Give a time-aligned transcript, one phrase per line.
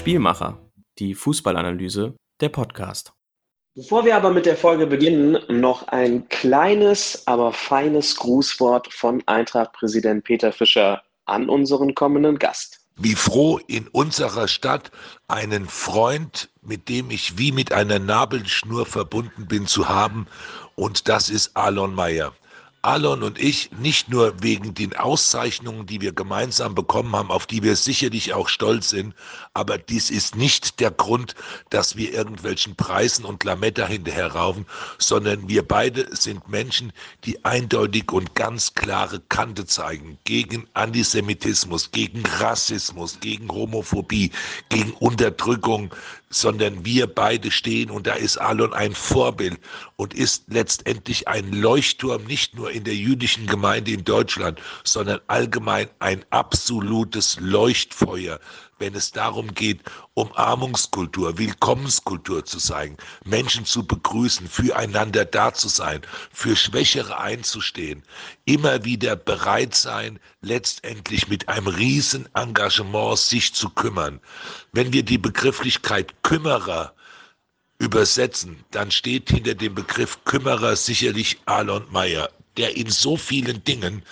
[0.00, 0.56] Spielmacher,
[0.98, 3.12] die Fußballanalyse, der Podcast.
[3.74, 10.24] Bevor wir aber mit der Folge beginnen, noch ein kleines, aber feines Grußwort von Eintracht-Präsident
[10.24, 12.80] Peter Fischer an unseren kommenden Gast.
[12.96, 14.90] Wie froh in unserer Stadt
[15.28, 20.26] einen Freund, mit dem ich wie mit einer Nabelschnur verbunden bin, zu haben.
[20.76, 22.32] Und das ist Alon Meyer.
[22.82, 27.62] Alon und ich nicht nur wegen den Auszeichnungen, die wir gemeinsam bekommen haben, auf die
[27.62, 29.14] wir sicherlich auch stolz sind,
[29.60, 31.34] aber dies ist nicht der Grund,
[31.68, 34.64] dass wir irgendwelchen Preisen und Lametta hinterherraufen,
[34.98, 42.24] sondern wir beide sind Menschen, die eindeutig und ganz klare Kante zeigen gegen Antisemitismus, gegen
[42.24, 44.30] Rassismus, gegen Homophobie,
[44.70, 45.94] gegen Unterdrückung,
[46.30, 49.58] sondern wir beide stehen und da ist Alon ein Vorbild
[49.96, 55.88] und ist letztendlich ein Leuchtturm, nicht nur in der jüdischen Gemeinde in Deutschland, sondern allgemein
[55.98, 58.40] ein absolutes Leuchtfeuer
[58.80, 59.82] wenn es darum geht,
[60.14, 66.00] Umarmungskultur, Willkommenskultur zu zeigen, Menschen zu begrüßen, füreinander da zu sein,
[66.32, 68.02] für Schwächere einzustehen,
[68.46, 74.20] immer wieder bereit sein, letztendlich mit einem riesen Engagement sich zu kümmern.
[74.72, 76.94] Wenn wir die Begrifflichkeit Kümmerer
[77.78, 84.02] übersetzen, dann steht hinter dem Begriff Kümmerer sicherlich Alon Meyer der in so vielen Dingen,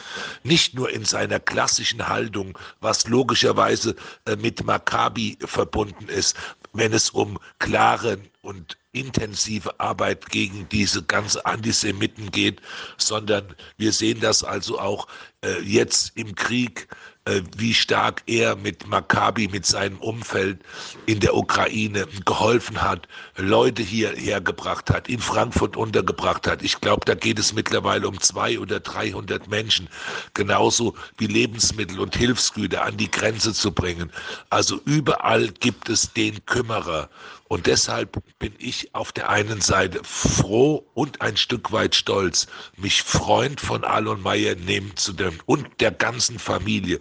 [0.42, 6.36] nicht nur in seiner klassischen Haltung, was logischerweise äh, mit Maccabi verbunden ist,
[6.72, 12.62] wenn es um klare und intensive Arbeit gegen diese ganzen Antisemiten geht,
[12.96, 15.06] sondern wir sehen das also auch
[15.44, 16.88] äh, jetzt im Krieg
[17.28, 20.60] äh, wie stark er mit Maccabi, mit seinem Umfeld
[21.04, 26.62] in der Ukraine geholfen hat, Leute hierher gebracht hat, in Frankfurt untergebracht hat.
[26.62, 29.88] Ich glaube, da geht es mittlerweile um zwei oder 300 Menschen,
[30.32, 34.10] genauso wie Lebensmittel und Hilfsgüter an die Grenze zu bringen.
[34.48, 37.10] Also überall gibt es den Kümmerer.
[37.48, 43.03] Und deshalb bin ich auf der einen Seite froh und ein Stück weit stolz, mich
[43.03, 47.00] Freund von Alon Meyer nehmen zu dürfen und der ganzen Familie,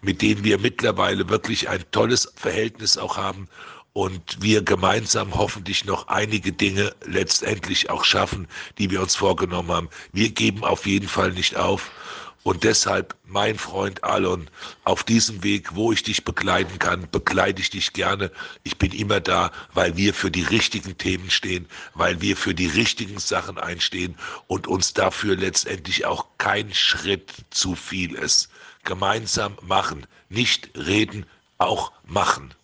[0.00, 3.48] mit denen wir mittlerweile wirklich ein tolles Verhältnis auch haben
[3.92, 8.46] und wir gemeinsam hoffentlich noch einige Dinge letztendlich auch schaffen,
[8.78, 9.88] die wir uns vorgenommen haben.
[10.12, 11.90] Wir geben auf jeden Fall nicht auf
[12.44, 14.48] und deshalb, mein Freund Alon,
[14.84, 18.30] auf diesem Weg, wo ich dich begleiten kann, begleite ich dich gerne.
[18.62, 22.68] Ich bin immer da, weil wir für die richtigen Themen stehen, weil wir für die
[22.68, 24.16] richtigen Sachen einstehen
[24.46, 28.48] und uns dafür letztendlich auch kein Schritt zu viel ist.
[28.84, 31.26] Gemeinsam machen, nicht reden,
[31.58, 32.54] auch machen.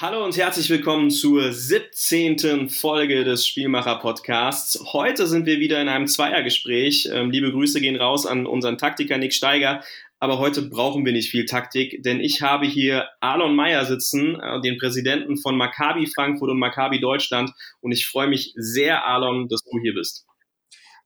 [0.00, 2.68] Hallo und herzlich willkommen zur 17.
[2.68, 4.78] Folge des Spielmacher Podcasts.
[4.92, 7.08] Heute sind wir wieder in einem Zweiergespräch.
[7.12, 9.82] Ähm, liebe Grüße gehen raus an unseren Taktiker Nick Steiger.
[10.20, 14.60] Aber heute brauchen wir nicht viel Taktik, denn ich habe hier Alon Meyer sitzen, äh,
[14.60, 17.50] den Präsidenten von Maccabi Frankfurt und Maccabi Deutschland.
[17.80, 20.27] Und ich freue mich sehr, Alon, dass du hier bist.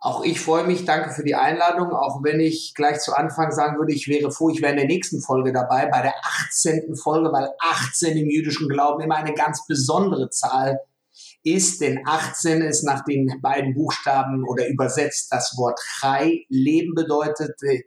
[0.04, 3.78] Auch ich freue mich, danke für die Einladung, auch wenn ich gleich zu Anfang sagen
[3.78, 6.14] würde, ich wäre froh, ich wäre in der nächsten Folge dabei, bei der
[6.48, 6.96] 18.
[6.96, 10.80] Folge, weil 18 im jüdischen Glauben immer eine ganz besondere Zahl
[11.44, 17.62] ist, denn 18 ist nach den beiden Buchstaben oder übersetzt das Wort Chai, Leben bedeutet,
[17.62, 17.82] äh,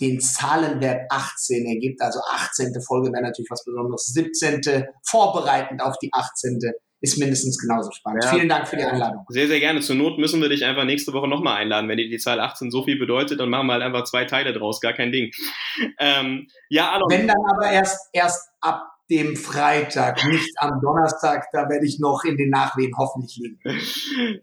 [0.00, 2.80] den Zahlenwert 18 ergibt, also 18.
[2.80, 4.86] Folge wäre natürlich was Besonderes, 17.
[5.04, 6.58] vorbereitend auf die 18
[7.00, 8.24] ist mindestens genauso spannend.
[8.24, 8.30] Ja.
[8.30, 9.24] Vielen Dank für die Einladung.
[9.28, 9.80] Sehr, sehr gerne.
[9.80, 11.88] Zur Not müssen wir dich einfach nächste Woche nochmal einladen.
[11.88, 14.52] Wenn dir die Zahl 18 so viel bedeutet, dann machen wir halt einfach zwei Teile
[14.52, 14.80] draus.
[14.80, 15.30] Gar kein Ding.
[15.98, 17.10] Ähm, ja, Alon.
[17.10, 22.24] Wenn dann aber erst, erst ab dem Freitag, nicht am Donnerstag, da werde ich noch
[22.24, 24.42] in den Nachwehen hoffentlich liegen.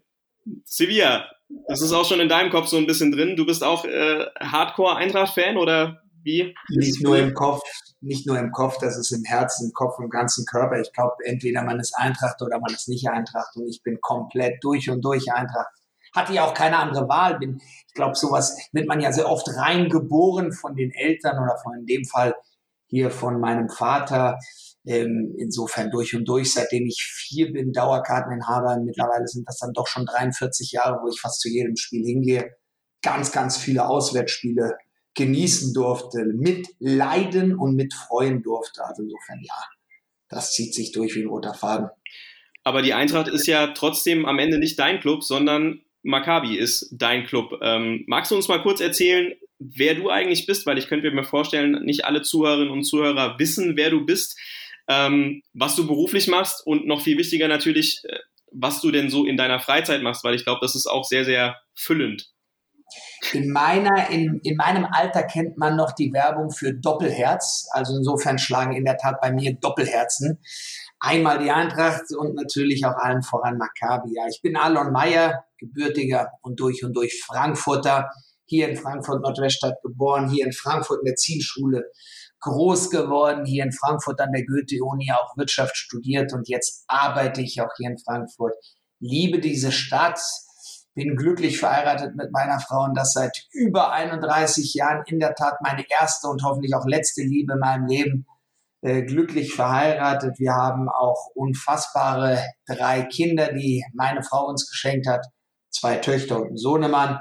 [0.64, 1.26] Sevilla,
[1.68, 3.36] das ist auch schon in deinem Kopf so ein bisschen drin.
[3.36, 6.54] Du bist auch äh, Hardcore-Eintracht-Fan oder wie?
[6.68, 7.62] Nicht nur im Kopf,
[8.00, 10.80] nicht nur im Kopf, das ist im Herzen, im Kopf, im ganzen Körper.
[10.80, 14.62] Ich glaube, entweder man ist Eintracht oder man ist nicht Eintracht und ich bin komplett
[14.62, 15.68] durch und durch Eintracht.
[16.14, 17.38] Hatte ja auch keine andere Wahl.
[17.38, 21.74] Bin, ich glaube, sowas wird man ja sehr oft reingeboren von den Eltern oder von
[21.78, 22.34] in dem Fall
[22.86, 24.38] hier von meinem Vater.
[24.86, 28.78] Ähm, insofern durch und durch, seitdem ich vier bin, Dauerkarteninhaber.
[28.78, 32.56] Mittlerweile sind das dann doch schon 43 Jahre, wo ich fast zu jedem Spiel hingehe.
[33.02, 34.78] Ganz, ganz viele Auswärtsspiele
[35.14, 38.84] genießen durfte, mit leiden und mit freuen durfte.
[38.84, 39.54] Also insofern ja,
[40.28, 41.88] das zieht sich durch wie ein roter Faden.
[42.64, 47.26] Aber die Eintracht ist ja trotzdem am Ende nicht dein Club, sondern Maccabi ist dein
[47.26, 47.58] Club.
[47.62, 50.66] Ähm, magst du uns mal kurz erzählen, wer du eigentlich bist?
[50.66, 54.38] Weil ich könnte mir vorstellen, nicht alle Zuhörerinnen und Zuhörer wissen, wer du bist,
[54.88, 58.18] ähm, was du beruflich machst und noch viel wichtiger natürlich, äh,
[58.52, 61.24] was du denn so in deiner Freizeit machst, weil ich glaube, das ist auch sehr,
[61.24, 62.30] sehr füllend.
[63.32, 67.68] In, meiner, in, in meinem Alter kennt man noch die Werbung für Doppelherz.
[67.72, 70.40] Also insofern schlagen in der Tat bei mir Doppelherzen.
[71.00, 74.14] Einmal die Eintracht und natürlich auch allen voran Maccabi.
[74.14, 78.10] Ja, ich bin Alon Meyer, gebürtiger und durch und durch Frankfurter.
[78.46, 81.84] Hier in Frankfurt Nordweststadt geboren, hier in Frankfurt in der Zielschule
[82.40, 87.60] groß geworden, hier in Frankfurt an der Goethe-Uni auch Wirtschaft studiert und jetzt arbeite ich
[87.60, 88.54] auch hier in Frankfurt.
[89.00, 90.20] Liebe diese Stadt,
[90.98, 95.04] bin glücklich verheiratet mit meiner Frau und das seit über 31 Jahren.
[95.06, 98.26] In der Tat meine erste und hoffentlich auch letzte Liebe in meinem Leben.
[98.80, 100.40] Äh, glücklich verheiratet.
[100.40, 105.24] Wir haben auch unfassbare drei Kinder, die meine Frau uns geschenkt hat.
[105.70, 107.20] Zwei Töchter und einen Sohnemann.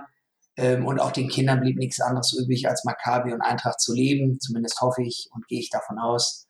[0.56, 4.39] Ähm, und auch den Kindern blieb nichts anderes übrig, als Maccabi und Eintracht zu leben.
[4.39, 6.47] Zumindest hoffe ich und gehe ich davon aus.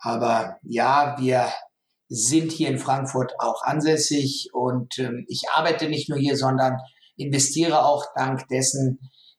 [0.00, 1.52] Aber ja, wir
[2.08, 6.78] sind hier in Frankfurt auch ansässig und ähm, ich arbeite nicht nur hier, sondern
[7.16, 8.98] investiere auch dank dessen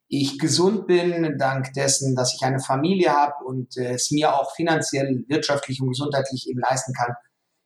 [0.10, 4.56] ich gesund bin, dank dessen, dass ich eine Familie habe und äh, es mir auch
[4.56, 7.14] finanziell, wirtschaftlich und gesundheitlich eben leisten kann,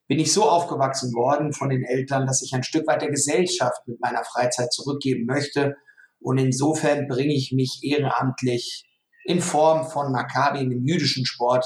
[0.09, 3.87] bin ich so aufgewachsen worden von den Eltern, dass ich ein Stück weit der Gesellschaft
[3.87, 5.75] mit meiner Freizeit zurückgeben möchte.
[6.19, 8.85] Und insofern bringe ich mich ehrenamtlich
[9.23, 11.65] in Form von Maccabi dem jüdischen Sport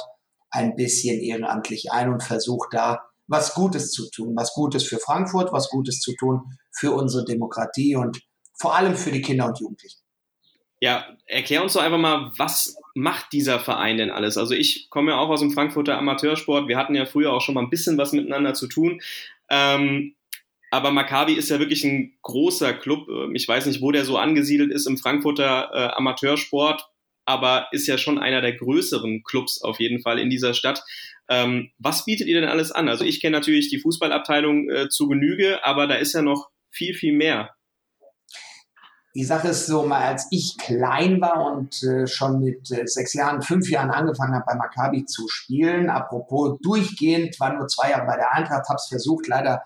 [0.51, 5.51] ein bisschen ehrenamtlich ein und versuche da was Gutes zu tun, was Gutes für Frankfurt,
[5.51, 8.21] was Gutes zu tun für unsere Demokratie und
[8.59, 9.99] vor allem für die Kinder und Jugendlichen.
[10.79, 14.37] Ja, erklär uns doch einfach mal, was macht dieser Verein denn alles?
[14.37, 16.67] Also ich komme ja auch aus dem Frankfurter Amateursport.
[16.67, 19.01] Wir hatten ja früher auch schon mal ein bisschen was miteinander zu tun.
[19.49, 20.15] Ähm,
[20.69, 23.07] aber Maccabi ist ja wirklich ein großer Club.
[23.09, 26.87] Ähm, ich weiß nicht, wo der so angesiedelt ist im Frankfurter äh, Amateursport,
[27.27, 30.83] aber ist ja schon einer der größeren Clubs auf jeden Fall in dieser Stadt.
[31.29, 32.87] Ähm, was bietet ihr denn alles an?
[32.87, 36.93] Also ich kenne natürlich die Fußballabteilung äh, zu Genüge, aber da ist ja noch viel,
[36.93, 37.51] viel mehr.
[39.13, 43.13] Die Sache ist so, mal als ich klein war und äh, schon mit äh, sechs
[43.13, 48.05] Jahren, fünf Jahren angefangen habe, bei Maccabi zu spielen, apropos durchgehend, war nur zwei Jahre
[48.05, 49.63] bei der Eintracht, habe es versucht, leider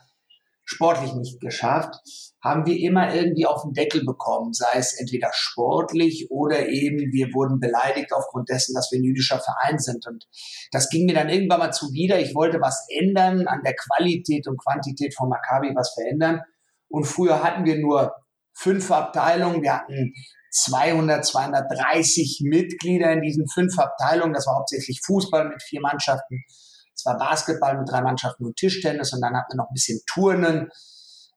[0.63, 1.95] sportlich nicht geschafft,
[2.43, 7.27] haben wir immer irgendwie auf den Deckel bekommen, sei es entweder sportlich oder eben wir
[7.33, 10.07] wurden beleidigt aufgrund dessen, dass wir ein jüdischer Verein sind.
[10.07, 10.27] Und
[10.71, 12.19] das ging mir dann irgendwann mal zuwider.
[12.19, 16.41] Ich wollte was ändern an der Qualität und Quantität von Maccabi, was verändern.
[16.89, 18.13] Und früher hatten wir nur
[18.53, 19.61] fünf Abteilungen.
[19.61, 20.13] Wir hatten
[20.51, 24.33] 200, 230 Mitglieder in diesen fünf Abteilungen.
[24.33, 26.43] Das war hauptsächlich Fußball mit vier Mannschaften.
[27.01, 30.01] Es war Basketball mit drei Mannschaften und Tischtennis und dann hatten wir noch ein bisschen
[30.05, 30.69] Turnen.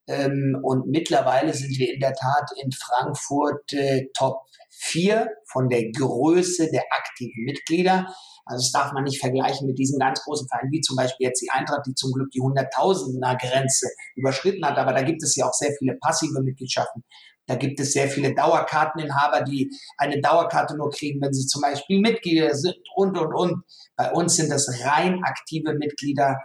[0.06, 5.90] Ähm, und mittlerweile sind wir in der Tat in Frankfurt äh, Top 4 von der
[5.90, 8.06] Größe der aktiven Mitglieder.
[8.44, 11.40] Also das darf man nicht vergleichen mit diesen ganz großen Vereinen, wie zum Beispiel jetzt
[11.40, 14.76] die Eintracht, die zum Glück die Hunderttausender Grenze überschritten hat.
[14.76, 17.04] Aber da gibt es ja auch sehr viele passive Mitgliedschaften.
[17.46, 22.00] Da gibt es sehr viele Dauerkarteninhaber, die eine Dauerkarte nur kriegen, wenn sie zum Beispiel
[22.00, 23.64] Mitglieder sind und, und, und.
[23.96, 26.38] Bei uns sind das rein aktive Mitglieder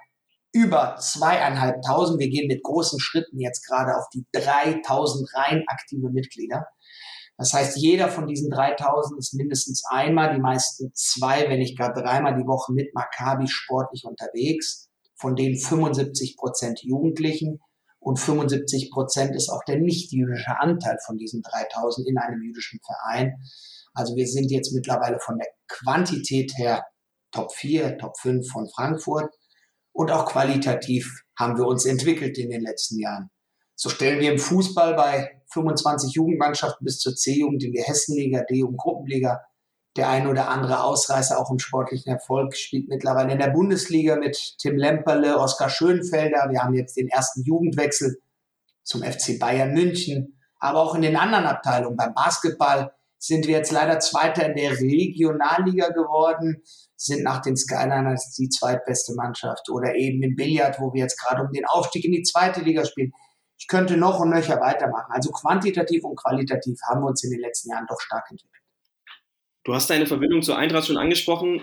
[0.51, 2.19] über zweieinhalbtausend.
[2.19, 6.65] Wir gehen mit großen Schritten jetzt gerade auf die 3000 rein aktive Mitglieder.
[7.37, 11.93] Das heißt, jeder von diesen 3000 ist mindestens einmal, die meisten zwei, wenn nicht gar
[11.93, 14.89] dreimal die Woche mit Maccabi sportlich unterwegs.
[15.15, 17.61] Von denen 75 Prozent Jugendlichen
[18.09, 23.35] und 75 Prozent ist auch der nicht-jüdische Anteil von diesen 3000 in einem jüdischen Verein.
[23.93, 26.83] Also wir sind jetzt mittlerweile von der Quantität her
[27.31, 29.31] Top 4, Top 5 von Frankfurt
[29.91, 33.29] und auch qualitativ haben wir uns entwickelt in den letzten Jahren.
[33.75, 38.79] So stellen wir im Fußball bei 25 Jugendmannschaften bis zur C-Jugend in der Hessenliga, D-Jugend,
[38.79, 39.39] Gruppenliga.
[39.95, 44.37] Der eine oder andere Ausreißer auch im sportlichen Erfolg spielt mittlerweile in der Bundesliga mit
[44.59, 46.47] Tim Lemperle, Oskar Schönfelder.
[46.49, 48.21] Wir haben jetzt den ersten Jugendwechsel
[48.83, 50.39] zum FC Bayern München.
[50.59, 54.71] Aber auch in den anderen Abteilungen, beim Basketball, sind wir jetzt leider Zweiter in der
[54.71, 56.63] Regionalliga geworden,
[56.95, 59.69] sind nach den Skyliners die zweitbeste Mannschaft.
[59.69, 62.85] Oder eben im Billard, wo wir jetzt gerade um den Aufstieg in die zweite Liga
[62.85, 63.11] spielen.
[63.57, 65.11] Ich könnte noch und nöcher weitermachen.
[65.11, 68.58] Also quantitativ und qualitativ haben wir uns in den letzten Jahren doch stark entwickelt.
[69.69, 71.61] Du hast deine Verbindung zur Eintracht schon angesprochen.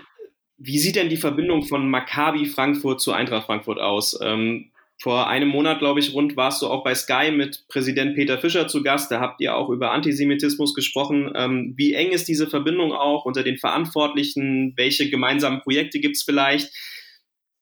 [0.57, 4.17] Wie sieht denn die Verbindung von Maccabi Frankfurt zu Eintracht Frankfurt aus?
[4.23, 8.37] Ähm, vor einem Monat, glaube ich, rund warst du auch bei Sky mit Präsident Peter
[8.37, 9.11] Fischer zu Gast.
[9.11, 11.33] Da habt ihr auch über Antisemitismus gesprochen.
[11.35, 14.71] Ähm, wie eng ist diese Verbindung auch unter den Verantwortlichen?
[14.77, 16.73] Welche gemeinsamen Projekte gibt es vielleicht?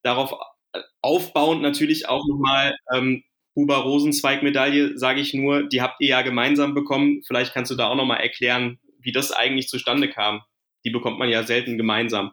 [0.03, 0.35] Darauf
[1.01, 3.23] aufbauend natürlich auch nochmal, ähm,
[3.55, 7.23] Huber Rosenzweig-Medaille, sage ich nur, die habt ihr ja gemeinsam bekommen.
[7.25, 10.41] Vielleicht kannst du da auch nochmal erklären, wie das eigentlich zustande kam.
[10.83, 12.31] Die bekommt man ja selten gemeinsam.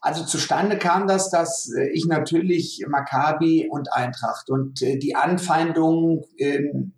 [0.00, 6.22] Also zustande kam das, dass äh, ich natürlich Maccabi und Eintracht und äh, die Anfeindungen
[6.38, 6.94] ähm,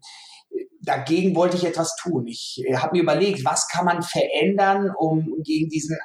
[0.83, 2.27] dagegen wollte ich etwas tun.
[2.27, 5.97] Ich äh, habe mir überlegt, was kann man verändern, um gegen diesen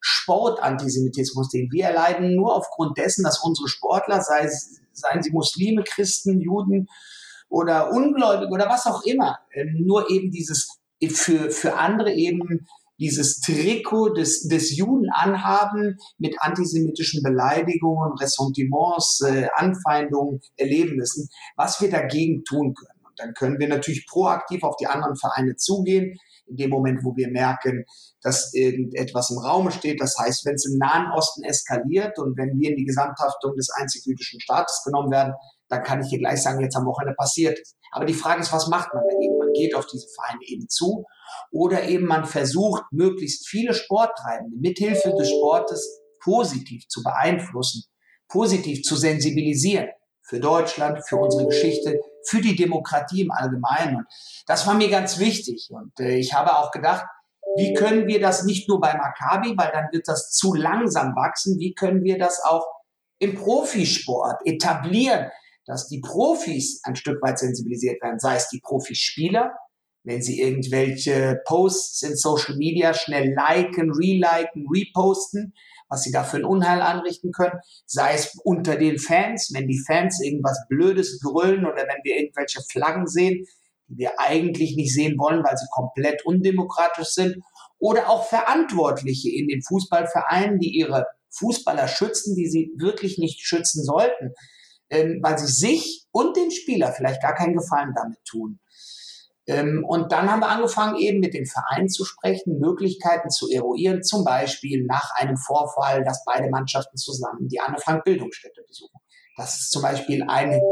[0.00, 4.48] Sportantisemitismus, den wir erleiden, nur aufgrund dessen, dass unsere Sportler, sei,
[4.92, 6.88] seien sie Muslime, Christen, Juden
[7.48, 12.66] oder Ungläubige oder was auch immer, ähm, nur eben dieses für, für andere eben
[12.98, 21.80] dieses Trikot des, des Juden anhaben, mit antisemitischen Beleidigungen, Ressentiments, äh, Anfeindungen erleben müssen, was
[21.80, 23.00] wir dagegen tun können.
[23.04, 27.16] Und dann können wir natürlich proaktiv auf die anderen Vereine zugehen, in dem Moment, wo
[27.16, 27.84] wir merken,
[28.20, 30.00] dass irgendetwas im Raum steht.
[30.00, 33.70] Das heißt, wenn es im Nahen Osten eskaliert und wenn wir in die Gesamthaftung des
[33.70, 35.34] einzig jüdischen Staates genommen werden,
[35.68, 37.76] dann kann ich hier gleich sagen, jetzt am Wochenende passiert ist.
[37.94, 39.38] Aber die Frage ist, was macht man dagegen?
[39.38, 41.04] Man geht auf diese Vereine eben zu
[41.52, 47.84] oder eben man versucht, möglichst viele Sporttreibende mithilfe des Sportes positiv zu beeinflussen,
[48.28, 49.88] positiv zu sensibilisieren
[50.22, 53.98] für Deutschland, für unsere Geschichte, für die Demokratie im Allgemeinen.
[53.98, 54.06] Und
[54.46, 55.68] das war mir ganz wichtig.
[55.70, 57.06] Und äh, ich habe auch gedacht,
[57.56, 61.60] wie können wir das nicht nur bei Maccabi, weil dann wird das zu langsam wachsen,
[61.60, 62.66] wie können wir das auch
[63.20, 65.30] im Profisport etablieren,
[65.66, 69.52] dass die Profis ein Stück weit sensibilisiert werden, sei es die Profispieler,
[70.04, 75.54] wenn sie irgendwelche Posts in Social Media schnell liken, reliken, reposten,
[75.88, 79.82] was sie da für ein Unheil anrichten können, sei es unter den Fans, wenn die
[79.86, 83.46] Fans irgendwas Blödes brüllen oder wenn wir irgendwelche Flaggen sehen,
[83.88, 87.36] die wir eigentlich nicht sehen wollen, weil sie komplett undemokratisch sind,
[87.78, 93.84] oder auch Verantwortliche in den Fußballvereinen, die ihre Fußballer schützen, die sie wirklich nicht schützen
[93.84, 94.32] sollten,
[94.94, 98.60] ähm, weil sie sich und dem Spieler vielleicht gar keinen Gefallen damit tun.
[99.46, 104.02] Ähm, und dann haben wir angefangen, eben mit dem Verein zu sprechen, Möglichkeiten zu eruieren,
[104.02, 108.98] zum Beispiel nach einem Vorfall, dass beide Mannschaften zusammen die Anne-Frank-Bildungsstätte besuchen.
[109.36, 110.62] Das ist zum Beispiel eine,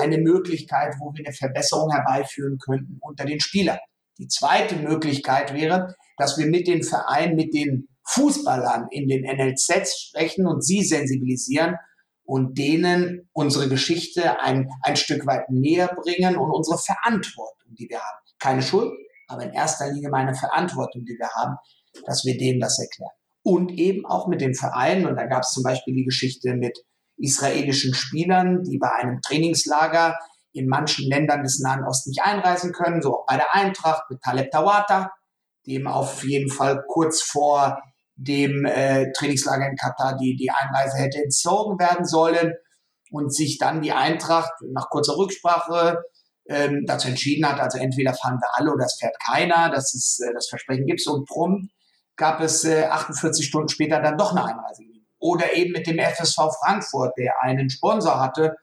[0.00, 3.78] eine Möglichkeit, wo wir eine Verbesserung herbeiführen könnten unter den Spielern.
[4.18, 10.00] Die zweite Möglichkeit wäre, dass wir mit den Vereinen, mit den Fußballern in den NLZs
[10.00, 11.76] sprechen und sie sensibilisieren
[12.26, 17.98] und denen unsere Geschichte ein, ein Stück weit näher bringen und unsere Verantwortung, die wir
[17.98, 18.18] haben.
[18.38, 18.92] Keine Schuld,
[19.28, 21.56] aber in erster Linie meine Verantwortung, die wir haben,
[22.04, 23.12] dass wir denen das erklären.
[23.42, 25.06] Und eben auch mit den Vereinen.
[25.06, 26.76] Und da gab es zum Beispiel die Geschichte mit
[27.16, 30.18] israelischen Spielern, die bei einem Trainingslager
[30.52, 34.20] in manchen Ländern des Nahen Ostens nicht einreisen können, so auch bei der Eintracht mit
[34.20, 35.12] Taleb Tawata,
[35.66, 37.80] dem auf jeden Fall kurz vor
[38.16, 42.54] dem äh, Trainingslager in Katar die, die Einreise hätte entzogen werden sollen
[43.10, 46.02] und sich dann die Eintracht nach kurzer Rücksprache
[46.48, 50.20] ähm, dazu entschieden hat, also entweder fahren wir alle oder es fährt keiner, dass es
[50.20, 51.70] äh, das Versprechen gibt und prompt
[52.16, 54.82] gab es äh, 48 Stunden später dann doch eine Einreise.
[55.18, 58.56] Oder eben mit dem FSV Frankfurt, der einen Sponsor hatte,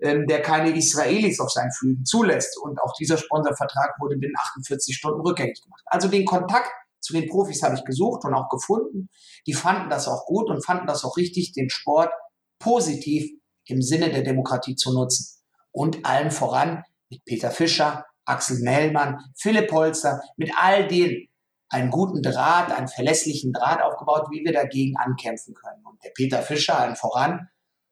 [0.00, 2.56] ähm, der keine Israelis auf seinen Flügen zulässt.
[2.58, 5.82] Und auch dieser Sponsorvertrag wurde binnen 48 Stunden rückgängig gemacht.
[5.86, 9.08] Also den Kontakt zu den Profis habe ich gesucht und auch gefunden.
[9.46, 12.10] Die fanden das auch gut und fanden das auch richtig, den Sport
[12.58, 13.30] positiv
[13.66, 15.38] im Sinne der Demokratie zu nutzen.
[15.70, 21.28] Und allen voran mit Peter Fischer, Axel Mellmann, Philipp Holzer, mit all denen
[21.70, 25.84] einen guten Draht, einen verlässlichen Draht aufgebaut, wie wir dagegen ankämpfen können.
[25.84, 27.48] Und der Peter Fischer, allen voran,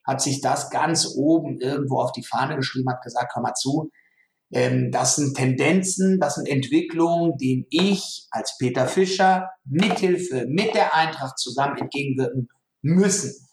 [0.06, 3.90] hat sich das ganz oben irgendwo auf die Fahne geschrieben, hat gesagt, komm mal zu,
[4.52, 10.94] ähm, das sind Tendenzen, das sind Entwicklungen, denen ich als Peter Fischer mithilfe mit der
[10.94, 12.48] Eintracht zusammen entgegenwirken
[12.82, 13.48] müssen.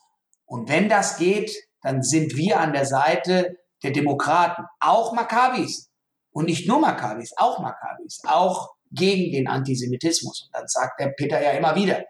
[0.46, 5.90] Und wenn das geht, dann sind wir an der Seite der Demokraten, auch Makkabis.
[6.32, 10.44] Und nicht nur Makkabis, auch Makkabis, auch gegen den Antisemitismus.
[10.44, 12.04] Und dann sagt der Peter ja immer wieder,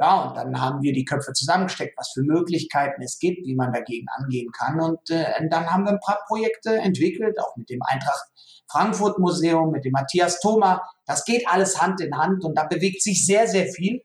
[0.00, 3.70] ja, und dann haben wir die Köpfe zusammengesteckt, was für Möglichkeiten es gibt, wie man
[3.70, 4.80] dagegen angehen kann.
[4.80, 8.24] Und äh, dann haben wir ein paar Projekte entwickelt, auch mit dem Eintracht
[8.70, 10.80] Frankfurt Museum, mit dem Matthias Thoma.
[11.04, 14.00] Das geht alles Hand in Hand und da bewegt sich sehr, sehr viel.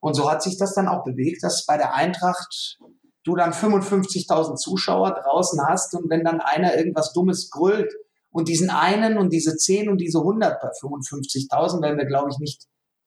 [0.00, 2.78] Und so hat sich das dann auch bewegt, dass bei der Eintracht
[3.22, 7.92] du dann 55.000 Zuschauer draußen hast und wenn dann einer irgendwas Dummes grüllt
[8.30, 12.38] und diesen einen und diese 10 und diese 100 bei 55.000 werden wir, glaube ich,
[12.38, 12.64] nicht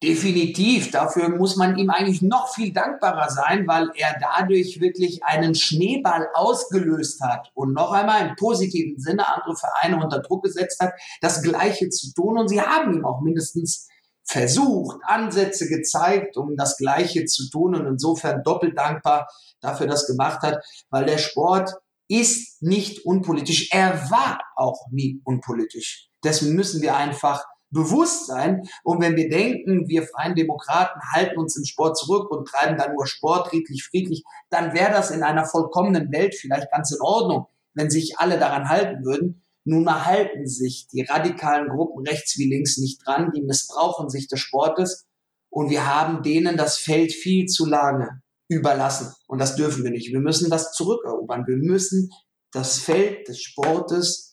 [0.00, 0.92] Definitiv.
[0.92, 6.28] Dafür muss man ihm eigentlich noch viel dankbarer sein, weil er dadurch wirklich einen Schneeball
[6.34, 11.42] ausgelöst hat und noch einmal im positiven Sinne andere Vereine unter Druck gesetzt hat, das
[11.42, 12.38] Gleiche zu tun.
[12.38, 13.88] Und sie haben ihm auch mindestens
[14.24, 19.26] versucht, Ansätze gezeigt, um das Gleiche zu tun und insofern doppelt dankbar
[19.60, 21.72] dafür, das gemacht hat, weil der Sport
[22.08, 23.70] ist nicht unpolitisch.
[23.72, 26.08] Er war auch nie unpolitisch.
[26.22, 28.62] Dessen müssen wir einfach Bewusstsein.
[28.82, 32.92] Und wenn wir denken, wir Freien Demokraten halten uns im Sport zurück und treiben da
[32.92, 37.46] nur Sport friedlich, friedlich, dann wäre das in einer vollkommenen Welt vielleicht ganz in Ordnung,
[37.74, 39.42] wenn sich alle daran halten würden.
[39.64, 44.28] Nun mal halten sich die radikalen Gruppen rechts wie links nicht dran, die missbrauchen sich
[44.28, 45.08] des Sportes
[45.50, 49.12] und wir haben denen das Feld viel zu lange überlassen.
[49.26, 50.12] Und das dürfen wir nicht.
[50.12, 51.46] Wir müssen das zurückerobern.
[51.46, 52.10] Wir müssen
[52.52, 54.27] das Feld des Sportes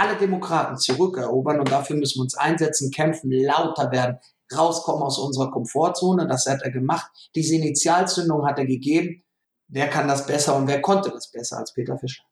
[0.00, 4.18] alle Demokraten zurückerobern und dafür müssen wir uns einsetzen, kämpfen, lauter werden,
[4.56, 6.26] rauskommen aus unserer Komfortzone.
[6.26, 7.10] Das hat er gemacht.
[7.34, 9.22] Diese Initialzündung hat er gegeben.
[9.68, 12.22] Wer kann das besser und wer konnte das besser als Peter Fischer?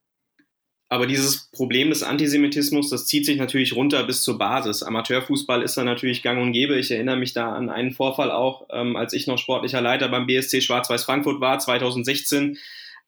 [0.90, 4.82] Aber dieses Problem des Antisemitismus, das zieht sich natürlich runter bis zur Basis.
[4.82, 6.78] Amateurfußball ist da natürlich gang und gäbe.
[6.78, 10.26] Ich erinnere mich da an einen Vorfall auch, ähm, als ich noch sportlicher Leiter beim
[10.26, 12.56] BSC Schwarz-Weiß Frankfurt war, 2016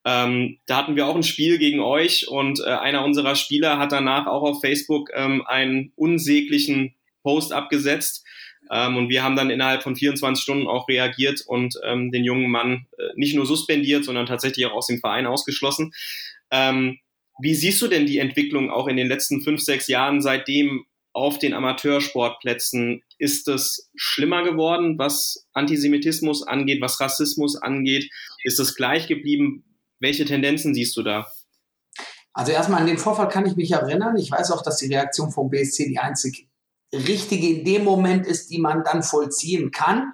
[0.05, 3.93] ähm, da hatten wir auch ein Spiel gegen euch und äh, einer unserer Spieler hat
[3.93, 8.25] danach auch auf Facebook ähm, einen unsäglichen Post abgesetzt.
[8.71, 12.51] Ähm, und wir haben dann innerhalb von 24 Stunden auch reagiert und ähm, den jungen
[12.51, 15.93] Mann äh, nicht nur suspendiert, sondern tatsächlich auch aus dem Verein ausgeschlossen.
[16.51, 16.99] Ähm,
[17.43, 21.39] wie siehst du denn die Entwicklung auch in den letzten fünf, sechs Jahren seitdem auf
[21.39, 23.03] den Amateursportplätzen?
[23.19, 28.11] Ist es schlimmer geworden, was Antisemitismus angeht, was Rassismus angeht?
[28.45, 29.65] Ist es gleich geblieben?
[30.01, 31.27] Welche Tendenzen siehst du da?
[32.33, 34.17] Also erstmal an den Vorfall kann ich mich erinnern.
[34.17, 36.49] Ich weiß auch, dass die Reaktion vom BSC die einzig
[36.93, 40.13] richtige in dem Moment ist, die man dann vollziehen kann.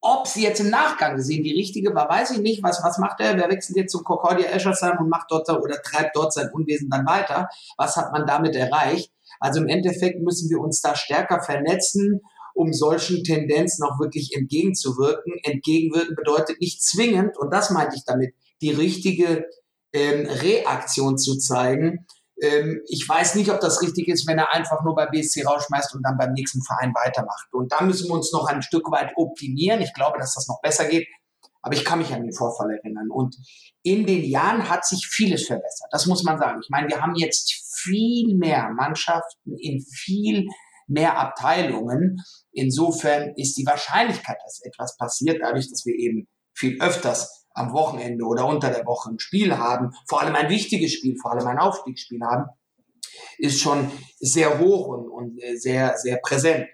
[0.00, 2.62] Ob sie jetzt im Nachgang gesehen die richtige war, weiß ich nicht.
[2.62, 3.36] Was, was macht er?
[3.36, 7.06] Wer wechselt jetzt zum Concordia Eschersheim und macht dort oder treibt dort sein Unwesen dann
[7.06, 7.48] weiter?
[7.78, 9.10] Was hat man damit erreicht?
[9.40, 12.20] Also im Endeffekt müssen wir uns da stärker vernetzen,
[12.54, 15.32] um solchen Tendenzen auch wirklich entgegenzuwirken.
[15.42, 19.46] Entgegenwirken bedeutet nicht zwingend, und das meinte ich damit, die richtige
[19.92, 22.06] ähm, Reaktion zu zeigen.
[22.40, 25.94] Ähm, ich weiß nicht, ob das richtig ist, wenn er einfach nur bei BSC rausschmeißt
[25.94, 27.52] und dann beim nächsten Verein weitermacht.
[27.52, 29.82] Und da müssen wir uns noch ein Stück weit optimieren.
[29.82, 31.06] Ich glaube, dass das noch besser geht.
[31.60, 33.10] Aber ich kann mich an den Vorfall erinnern.
[33.10, 33.36] Und
[33.82, 35.88] in den Jahren hat sich vieles verbessert.
[35.92, 36.60] Das muss man sagen.
[36.62, 40.46] Ich meine, wir haben jetzt viel mehr Mannschaften in viel
[40.86, 42.18] mehr Abteilungen.
[42.52, 48.24] Insofern ist die Wahrscheinlichkeit, dass etwas passiert, dadurch, dass wir eben viel öfters am Wochenende
[48.24, 51.58] oder unter der Woche ein Spiel haben, vor allem ein wichtiges Spiel, vor allem ein
[51.58, 52.46] Aufstiegsspiel haben,
[53.38, 56.66] ist schon sehr hoch und, und sehr, sehr präsent.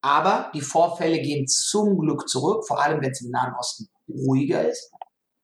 [0.00, 4.68] Aber die Vorfälle gehen zum Glück zurück, vor allem wenn es im Nahen Osten ruhiger
[4.68, 4.90] ist.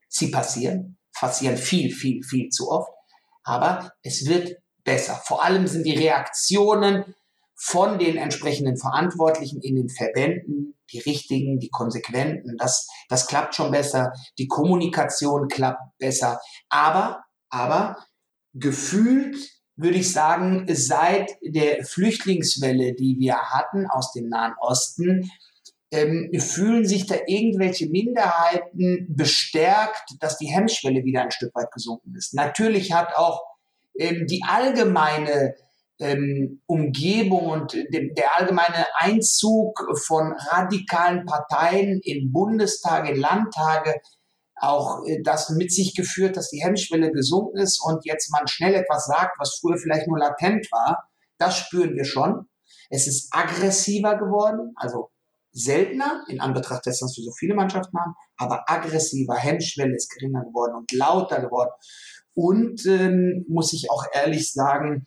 [0.09, 2.91] Sie passieren, passieren viel, viel, viel zu oft.
[3.45, 5.21] Aber es wird besser.
[5.25, 7.15] Vor allem sind die Reaktionen
[7.55, 13.71] von den entsprechenden Verantwortlichen in den Verbänden, die richtigen, die konsequenten, das, das klappt schon
[13.71, 17.97] besser, die Kommunikation klappt besser, aber, aber
[18.55, 19.37] gefühlt
[19.77, 25.31] würde ich sagen, seit der Flüchtlingswelle, die wir hatten aus dem Nahen Osten,
[25.91, 32.15] ähm, fühlen sich da irgendwelche Minderheiten bestärkt, dass die Hemmschwelle wieder ein Stück weit gesunken
[32.17, 32.35] ist.
[32.35, 33.43] Natürlich hat auch
[33.99, 35.55] ähm, die allgemeine
[36.01, 44.01] ähm, Umgebung und de, der allgemeine Einzug von radikalen Parteien in Bundestage, in Landtage
[44.61, 48.75] auch äh, das mit sich geführt, dass die Hemmschwelle gesunken ist und jetzt man schnell
[48.75, 51.09] etwas sagt, was früher vielleicht nur latent war.
[51.39, 52.49] Das spüren wir schon.
[52.91, 55.11] Es ist aggressiver geworden, also
[55.53, 60.45] seltener in Anbetracht dessen, dass wir so viele Mannschaften haben, aber aggressiver, Hemmschwelle ist geringer
[60.45, 61.71] geworden und lauter geworden.
[62.35, 65.05] Und ähm, muss ich auch ehrlich sagen,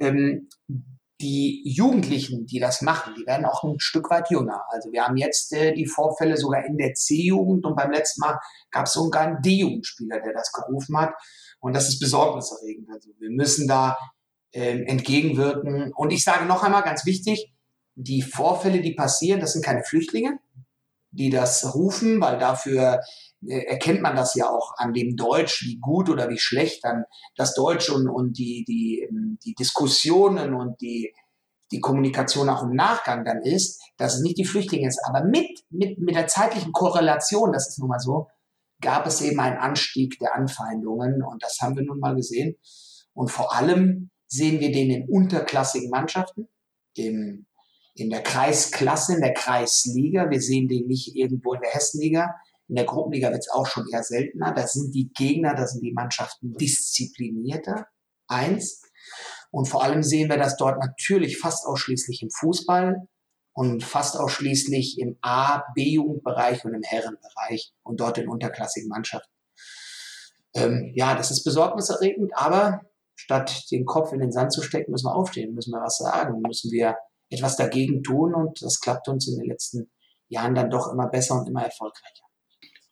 [0.00, 0.48] ähm,
[1.20, 4.64] die Jugendlichen, die das machen, die werden auch ein Stück weit jünger.
[4.70, 8.38] Also wir haben jetzt äh, die Vorfälle sogar in der C-Jugend und beim letzten Mal
[8.70, 11.12] gab es sogar einen D-Jugendspieler, der das gerufen hat.
[11.60, 12.88] Und das ist besorgniserregend.
[12.90, 13.98] Also wir müssen da
[14.52, 15.92] äh, entgegenwirken.
[15.92, 17.52] Und ich sage noch einmal ganz wichtig,
[17.94, 20.38] die Vorfälle, die passieren, das sind keine Flüchtlinge,
[21.10, 23.00] die das rufen, weil dafür
[23.46, 27.04] äh, erkennt man das ja auch an dem Deutsch, wie gut oder wie schlecht dann
[27.36, 31.14] das Deutsch und, und die, die, ähm, die Diskussionen und die,
[31.72, 35.00] die Kommunikation auch im Nachgang dann ist, dass es nicht die Flüchtlinge ist.
[35.04, 38.28] Aber mit, mit, mit der zeitlichen Korrelation, das ist nun mal so,
[38.80, 42.56] gab es eben einen Anstieg der Anfeindungen und das haben wir nun mal gesehen.
[43.12, 46.48] Und vor allem sehen wir den in unterklassigen Mannschaften,
[46.96, 47.46] im,
[47.94, 50.30] in der Kreisklasse, in der Kreisliga.
[50.30, 52.34] Wir sehen den nicht irgendwo in der Hessenliga.
[52.70, 54.54] In der Gruppenliga wird es auch schon eher seltener.
[54.54, 57.86] Da sind die Gegner, da sind die Mannschaften disziplinierter.
[58.28, 58.82] Eins.
[59.50, 63.08] Und vor allem sehen wir das dort natürlich fast ausschließlich im Fußball
[63.54, 69.34] und fast ausschließlich im A-, B-Jugendbereich und im Herrenbereich und dort in unterklassigen Mannschaften.
[70.54, 72.82] Ähm, ja, das ist besorgniserregend, aber
[73.16, 76.40] statt den Kopf in den Sand zu stecken, müssen wir aufstehen, müssen wir was sagen,
[76.40, 76.96] müssen wir
[77.30, 79.90] etwas dagegen tun und das klappt uns in den letzten
[80.28, 82.29] Jahren dann doch immer besser und immer erfolgreicher.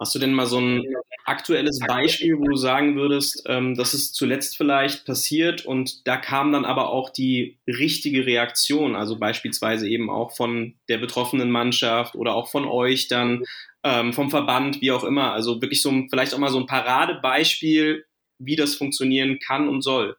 [0.01, 0.85] Hast du denn mal so ein
[1.25, 6.53] aktuelles Beispiel, wo du sagen würdest, ähm, das ist zuletzt vielleicht passiert und da kam
[6.53, 12.35] dann aber auch die richtige Reaktion, also beispielsweise eben auch von der betroffenen Mannschaft oder
[12.35, 13.43] auch von euch dann,
[13.83, 15.33] ähm, vom Verband, wie auch immer.
[15.33, 18.05] Also wirklich so ein, vielleicht auch mal so ein Paradebeispiel,
[18.39, 20.17] wie das funktionieren kann und soll.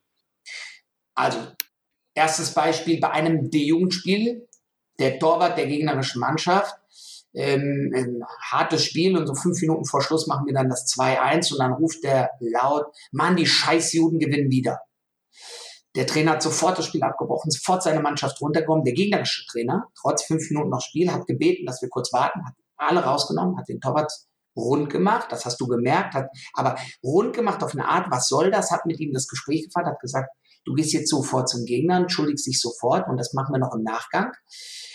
[1.15, 1.39] Also,
[2.15, 4.47] erstes Beispiel bei einem D-Jugendspiel,
[4.99, 6.78] der Torwart der gegnerischen Mannschaft
[7.33, 11.53] ähm, ein hartes Spiel und so fünf Minuten vor Schluss machen wir dann das 2-1
[11.53, 14.79] und dann ruft der laut, Mann, die Scheißjuden gewinnen wieder.
[15.95, 18.83] Der Trainer hat sofort das Spiel abgebrochen, sofort seine Mannschaft runtergekommen.
[18.83, 22.53] Der gegnerische Trainer, trotz fünf Minuten noch Spiel, hat gebeten, dass wir kurz warten, hat
[22.77, 24.11] alle rausgenommen, hat den Torwart
[24.55, 28.51] rund gemacht, das hast du gemerkt, hat aber rund gemacht auf eine Art, was soll
[28.51, 30.29] das, hat mit ihm das Gespräch gefahren, hat gesagt,
[30.69, 33.83] du gehst jetzt sofort zum Gegner, entschuldigst dich sofort und das machen wir noch im
[33.83, 34.31] Nachgang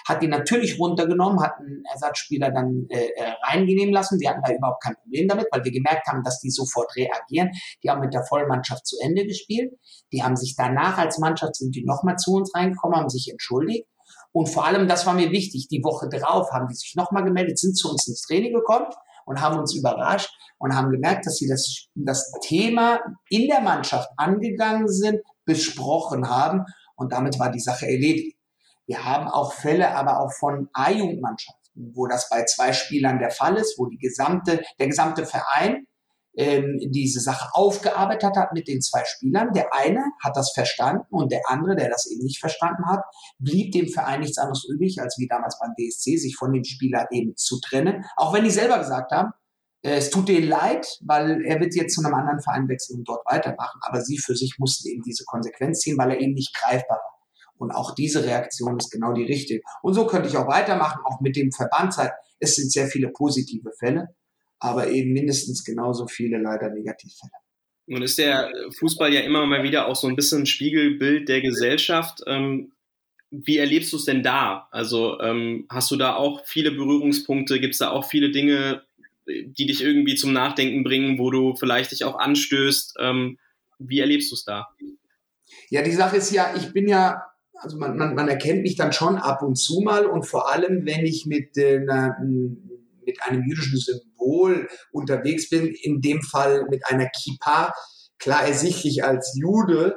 [0.06, 4.20] hat die natürlich runtergenommen, hat einen Ersatzspieler dann äh, äh, reingenehmen lassen.
[4.20, 7.50] Wir hatten da überhaupt kein Problem damit, weil wir gemerkt haben, dass die sofort reagieren.
[7.82, 9.72] Die haben mit der Vollmannschaft zu Ende gespielt.
[10.12, 13.86] Die haben sich danach als Mannschaft sind die nochmal zu uns reingekommen, haben sich entschuldigt.
[14.32, 17.58] Und vor allem, das war mir wichtig, die Woche drauf haben die sich nochmal gemeldet,
[17.58, 18.86] sind zu uns ins Training gekommen
[19.26, 24.10] und haben uns überrascht und haben gemerkt, dass sie das, das Thema in der Mannschaft
[24.16, 26.64] angegangen sind, besprochen haben
[26.96, 28.36] und damit war die Sache erledigt.
[28.86, 33.56] Wir haben auch Fälle aber auch von A-Jugendmannschaften, wo das bei zwei Spielern der Fall
[33.56, 35.86] ist, wo die gesamte, der gesamte Verein
[36.36, 39.52] ähm, diese Sache aufgearbeitet hat mit den zwei Spielern.
[39.52, 43.00] Der eine hat das verstanden und der andere, der das eben nicht verstanden hat,
[43.38, 47.06] blieb dem Verein nichts anderes übrig, als wie damals beim DSC, sich von dem Spieler
[47.10, 48.04] eben zu trennen.
[48.16, 49.30] Auch wenn die selber gesagt haben,
[49.90, 53.26] es tut denen leid, weil er wird jetzt zu einem anderen Verein wechseln und dort
[53.26, 53.80] weitermachen.
[53.82, 57.14] Aber sie für sich mussten eben diese Konsequenz ziehen, weil er eben nicht greifbar war.
[57.58, 59.60] Und auch diese Reaktion ist genau die richtige.
[59.82, 62.12] Und so könnte ich auch weitermachen, auch mit dem Verbandzeit.
[62.40, 64.08] Es sind sehr viele positive Fälle,
[64.58, 67.32] aber eben mindestens genauso viele leider Negativfälle.
[67.86, 72.22] Nun ist der Fußball ja immer mal wieder auch so ein bisschen Spiegelbild der Gesellschaft.
[72.26, 72.72] Ähm,
[73.30, 74.68] wie erlebst du es denn da?
[74.70, 77.60] Also ähm, hast du da auch viele Berührungspunkte?
[77.60, 78.82] Gibt es da auch viele Dinge,
[79.26, 82.96] die dich irgendwie zum Nachdenken bringen, wo du vielleicht dich auch anstößt?
[83.00, 83.38] Ähm,
[83.78, 84.68] wie erlebst du es da?
[85.70, 87.22] Ja, die Sache ist ja, ich bin ja
[87.64, 90.84] also man, man, man erkennt mich dann schon ab und zu mal und vor allem,
[90.86, 97.08] wenn ich mit, äh, mit einem jüdischen Symbol unterwegs bin, in dem Fall mit einer
[97.08, 97.72] Kippa,
[98.18, 99.96] klar ersichtlich als Jude.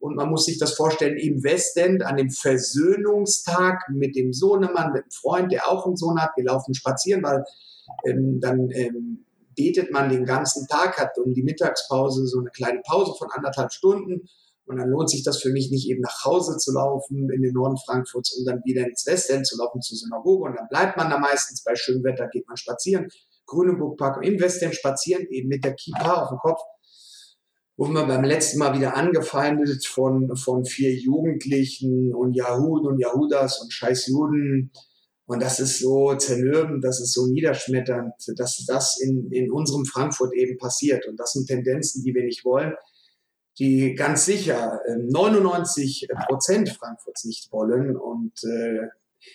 [0.00, 5.02] Und man muss sich das vorstellen, im Westend an dem Versöhnungstag mit dem Sohnemann, mit
[5.02, 6.30] einem Freund, der auch einen Sohn hat.
[6.36, 7.42] Wir laufen spazieren, weil
[8.04, 9.24] ähm, dann ähm,
[9.56, 13.72] betet man den ganzen Tag, hat um die Mittagspause so eine kleine Pause von anderthalb
[13.72, 14.28] Stunden
[14.68, 17.54] und dann lohnt sich das für mich nicht eben nach Hause zu laufen in den
[17.54, 20.44] Norden Frankfurts, um dann wieder ins Westend zu laufen zur Synagoge.
[20.44, 23.08] Und dann bleibt man da meistens bei schönem Wetter, geht man spazieren.
[23.46, 26.60] Grünenburgpark im Westend spazieren, eben mit der Kippa auf dem Kopf.
[27.78, 33.62] Wurden wir beim letzten Mal wieder angefeindet von, von vier Jugendlichen und Yahud und Yahudas
[33.62, 34.70] und scheiß Juden.
[35.28, 40.32] Und das ist so zermürbend, das ist so niederschmetternd, dass das in, in unserem Frankfurt
[40.34, 41.06] eben passiert.
[41.06, 42.74] Und das sind Tendenzen, die wir nicht wollen
[43.58, 47.96] die ganz sicher 99 ähm, Prozent Frankfurts nicht wollen.
[47.96, 48.88] Und äh,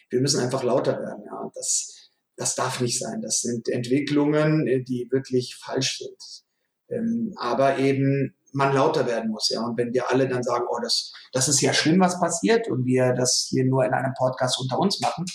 [0.10, 1.23] wir müssen einfach lauter werden.
[1.25, 1.39] Ja.
[1.39, 3.21] Und das, das darf nicht sein.
[3.21, 6.43] Das sind Entwicklungen, äh, die wirklich falsch sind.
[6.89, 9.62] Ähm, aber eben man lauter werden muss, ja.
[9.65, 12.86] Und wenn wir alle dann sagen, oh, das, das ist ja schlimm, was passiert, und
[12.86, 15.25] wir das hier nur in einem Podcast unter uns machen,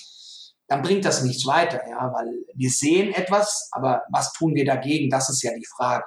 [0.69, 5.11] dann bringt das nichts weiter, ja, weil wir sehen etwas, aber was tun wir dagegen?
[5.11, 6.05] Das ist ja die Frage.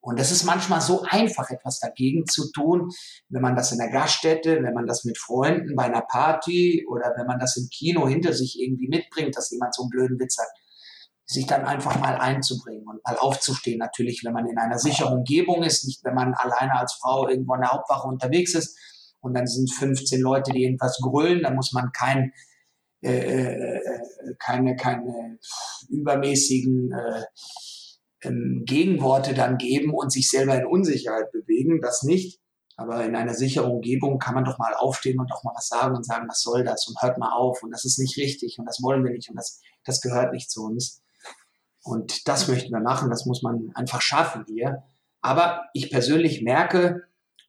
[0.00, 2.90] Und es ist manchmal so einfach, etwas dagegen zu tun,
[3.30, 7.14] wenn man das in der Gaststätte, wenn man das mit Freunden bei einer Party oder
[7.16, 10.36] wenn man das im Kino hinter sich irgendwie mitbringt, dass jemand so einen blöden Witz
[10.38, 10.48] hat,
[11.26, 13.78] sich dann einfach mal einzubringen und mal aufzustehen.
[13.78, 17.54] Natürlich, wenn man in einer sicheren Umgebung ist, nicht wenn man alleine als Frau irgendwo
[17.54, 18.78] an der Hauptwache unterwegs ist
[19.20, 22.32] und dann sind 15 Leute, die irgendwas grölen, dann muss man kein,
[23.04, 25.38] äh, äh, äh keine, keine
[25.88, 27.24] übermäßigen äh,
[28.22, 32.40] ähm, Gegenworte dann geben und sich selber in Unsicherheit bewegen, das nicht.
[32.76, 35.94] Aber in einer sicheren Umgebung kann man doch mal aufstehen und doch mal was sagen
[35.94, 38.66] und sagen, was soll das und hört mal auf und das ist nicht richtig und
[38.66, 41.02] das wollen wir nicht und das, das gehört nicht zu uns.
[41.84, 44.82] Und das möchten wir machen, das muss man einfach schaffen hier.
[45.20, 47.02] Aber ich persönlich merke,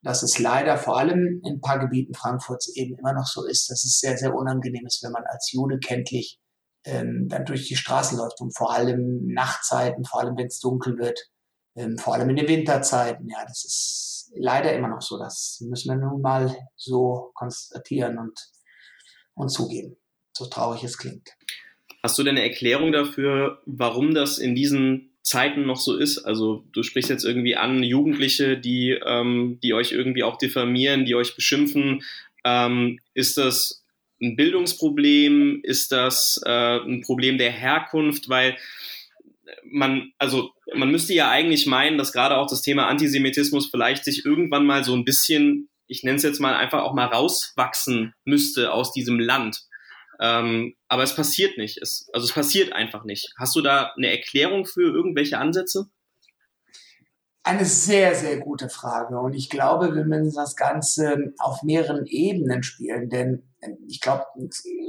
[0.05, 3.71] dass es leider vor allem in ein paar Gebieten Frankfurts eben immer noch so ist,
[3.71, 6.39] dass es sehr, sehr unangenehm ist, wenn man als Jude kenntlich
[6.85, 10.99] ähm, dann durch die Straßen läuft und vor allem Nachtzeiten, vor allem wenn es dunkel
[10.99, 11.19] wird,
[11.75, 13.27] ähm, vor allem in den Winterzeiten.
[13.27, 15.17] Ja, das ist leider immer noch so.
[15.17, 18.39] Das müssen wir nun mal so konstatieren und,
[19.33, 19.97] und zugeben,
[20.33, 21.31] so traurig es klingt.
[22.03, 26.19] Hast du denn eine Erklärung dafür, warum das in diesen Zeiten noch so ist?
[26.19, 31.15] Also du sprichst jetzt irgendwie an Jugendliche, die, ähm, die euch irgendwie auch diffamieren, die
[31.15, 32.03] euch beschimpfen.
[32.43, 33.83] Ähm, ist das
[34.21, 35.61] ein Bildungsproblem?
[35.63, 38.29] Ist das äh, ein Problem der Herkunft?
[38.29, 38.55] Weil
[39.63, 44.25] man, also man müsste ja eigentlich meinen, dass gerade auch das Thema Antisemitismus vielleicht sich
[44.25, 48.71] irgendwann mal so ein bisschen, ich nenne es jetzt mal einfach auch mal rauswachsen müsste
[48.71, 49.63] aus diesem Land.
[50.19, 51.77] Ähm, aber es passiert nicht.
[51.81, 53.33] Es, also es passiert einfach nicht.
[53.37, 55.89] Hast du da eine Erklärung für irgendwelche Ansätze?
[57.43, 59.19] Eine sehr, sehr gute Frage.
[59.19, 63.43] Und ich glaube, wir müssen das Ganze auf mehreren Ebenen spielen, denn
[63.87, 64.25] ich glaube,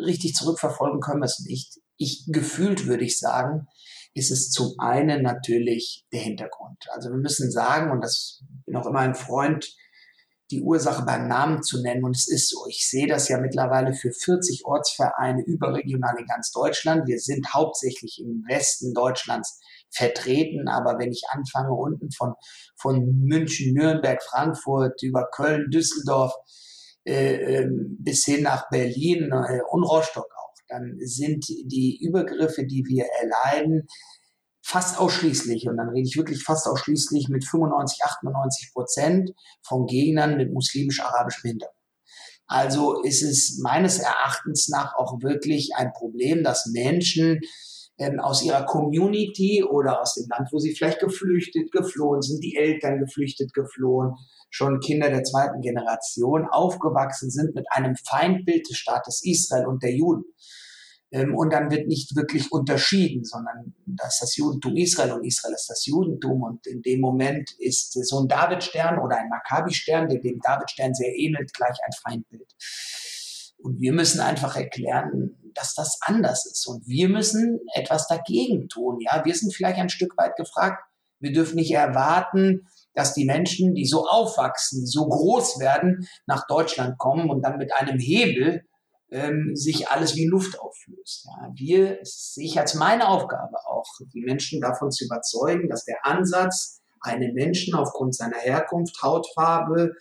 [0.05, 1.81] richtig zurückverfolgen können wir es nicht.
[1.99, 3.67] Ich gefühlt würde ich sagen,
[4.15, 6.87] ist es zum einen natürlich der Hintergrund.
[6.91, 9.77] Also wir müssen sagen, und das bin auch immer ein Freund,
[10.51, 12.05] die Ursache beim Namen zu nennen.
[12.05, 12.67] Und es ist so.
[12.69, 17.07] Ich sehe das ja mittlerweile für 40 Ortsvereine überregional in ganz Deutschland.
[17.07, 20.69] Wir sind hauptsächlich im Westen Deutschlands vertreten.
[20.69, 22.35] Aber wenn ich anfange unten von,
[22.77, 26.33] von München, Nürnberg, Frankfurt über Köln, Düsseldorf
[27.05, 32.85] äh, ähm, bis hin nach Berlin äh, und Rostock auch, dann sind die Übergriffe, die
[32.87, 33.87] wir erleiden,
[34.67, 39.31] fast ausschließlich, und dann rede ich wirklich fast ausschließlich mit 95, 98 Prozent
[39.63, 41.77] von Gegnern mit muslimisch-arabischem Hintergrund.
[42.49, 47.41] Also ist es meines Erachtens nach auch wirklich ein Problem, dass Menschen
[47.99, 52.57] ähm, aus ihrer Community oder aus dem Land, wo sie vielleicht geflüchtet, geflohen sind, die
[52.57, 54.15] Eltern geflüchtet, geflohen,
[54.51, 59.95] schon Kinder der zweiten Generation aufgewachsen sind mit einem Feindbild des Staates Israel und der
[59.95, 60.25] Juden.
[61.13, 65.55] Ähm, und dann wird nicht wirklich unterschieden, sondern das ist das Judentum Israel und Israel
[65.55, 66.43] ist das Judentum.
[66.43, 71.17] Und in dem Moment ist so ein Davidstern oder ein Maccabi-Stern, der dem Davidstern sehr
[71.17, 72.53] ähnelt, gleich ein Feindbild.
[73.59, 76.67] Und wir müssen einfach erklären, dass das anders ist.
[76.67, 78.99] Und wir müssen etwas dagegen tun.
[79.01, 80.83] Ja, wir sind vielleicht ein Stück weit gefragt.
[81.19, 86.47] Wir dürfen nicht erwarten, dass die Menschen, die so aufwachsen, die so groß werden, nach
[86.47, 88.67] Deutschland kommen und dann mit einem Hebel
[89.11, 91.27] ähm, sich alles wie Luft auflöst.
[91.27, 95.85] Ja, wir, es sehe ich als meine Aufgabe auch, die Menschen davon zu überzeugen, dass
[95.85, 99.93] der Ansatz, einen Menschen aufgrund seiner Herkunft, Hautfarbe,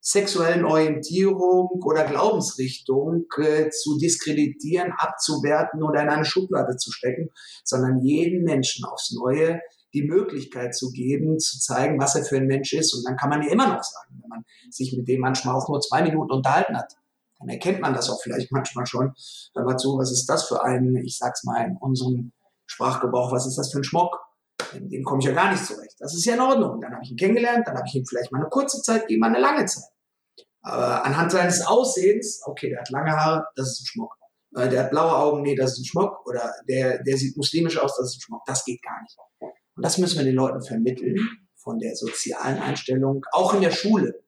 [0.00, 7.30] sexuellen Orientierung oder Glaubensrichtung äh, zu diskreditieren, abzuwerten oder in eine Schublade zu stecken,
[7.64, 9.60] sondern jeden Menschen aufs Neue
[9.94, 12.94] die Möglichkeit zu geben, zu zeigen, was er für ein Mensch ist.
[12.94, 15.68] Und dann kann man ja immer noch sagen, wenn man sich mit dem manchmal auch
[15.68, 16.96] nur zwei Minuten unterhalten hat,
[17.42, 19.12] dann erkennt man das auch vielleicht manchmal schon.
[19.54, 22.32] Dann war so, was ist das für ein, ich sag's mal in unserem
[22.66, 24.18] Sprachgebrauch, was ist das für ein Schmock?
[24.74, 25.96] Dem, dem komme ich ja gar nicht zurecht.
[25.98, 26.80] Das ist ja in Ordnung.
[26.80, 29.20] Dann habe ich ihn kennengelernt, dann habe ich ihm vielleicht mal eine kurze Zeit gegeben,
[29.20, 29.90] mal eine lange Zeit.
[30.62, 34.14] Aber anhand seines Aussehens, okay, der hat lange Haare, das ist ein Schmuck.
[34.54, 36.24] Äh, der hat blaue Augen, nee, das ist ein Schmuck.
[36.26, 38.42] Oder der, der sieht muslimisch aus, das ist ein Schmuck.
[38.46, 39.16] Das geht gar nicht.
[39.74, 41.16] Und das müssen wir den Leuten vermitteln,
[41.56, 44.22] von der sozialen Einstellung, auch in der Schule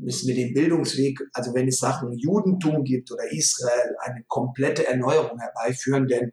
[0.00, 5.38] müssen wir den Bildungsweg, also wenn es Sachen Judentum gibt oder Israel, eine komplette Erneuerung
[5.38, 6.32] herbeiführen, denn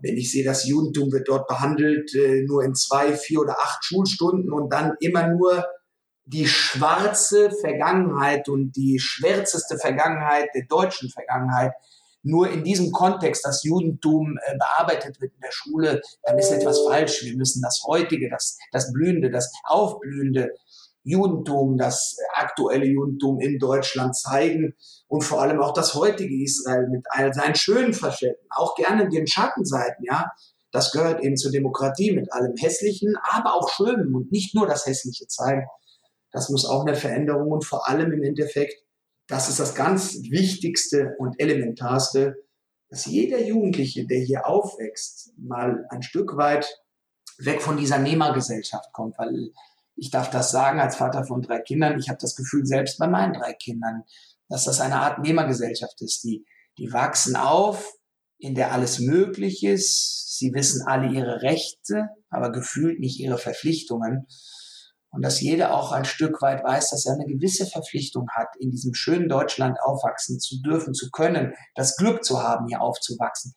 [0.00, 3.84] wenn ich sehe, das Judentum wird dort behandelt, äh, nur in zwei, vier oder acht
[3.84, 5.66] Schulstunden und dann immer nur
[6.24, 11.72] die schwarze Vergangenheit und die schwärzeste Vergangenheit der deutschen Vergangenheit
[12.22, 16.80] nur in diesem Kontext das Judentum äh, bearbeitet wird in der Schule, dann ist etwas
[16.86, 17.24] falsch.
[17.24, 20.50] Wir müssen das heutige, das, das Blühende, das Aufblühende
[21.04, 24.74] Judentum, das aktuelle Judentum in Deutschland zeigen
[25.06, 29.26] und vor allem auch das heutige Israel mit all seinen schönen Facetten, auch gerne den
[29.26, 30.30] Schattenseiten, ja.
[30.70, 34.84] Das gehört eben zur Demokratie mit allem Hässlichen, aber auch Schönen und nicht nur das
[34.84, 35.66] Hässliche zeigen.
[36.30, 38.74] Das muss auch eine Veränderung und vor allem im Endeffekt,
[39.28, 42.36] das ist das ganz Wichtigste und Elementarste,
[42.90, 46.82] dass jeder Jugendliche, der hier aufwächst, mal ein Stück weit
[47.38, 49.52] weg von dieser Nehmergesellschaft kommt, weil
[49.98, 51.98] ich darf das sagen als Vater von drei Kindern.
[51.98, 54.04] Ich habe das Gefühl selbst bei meinen drei Kindern,
[54.48, 56.22] dass das eine Art Nehmergesellschaft ist.
[56.24, 56.46] Die,
[56.78, 57.92] die wachsen auf,
[58.38, 60.38] in der alles möglich ist.
[60.38, 64.26] Sie wissen alle ihre Rechte, aber gefühlt nicht ihre Verpflichtungen.
[65.10, 68.70] Und dass jeder auch ein Stück weit weiß, dass er eine gewisse Verpflichtung hat, in
[68.70, 73.54] diesem schönen Deutschland aufwachsen zu dürfen, zu können, das Glück zu haben, hier aufzuwachsen.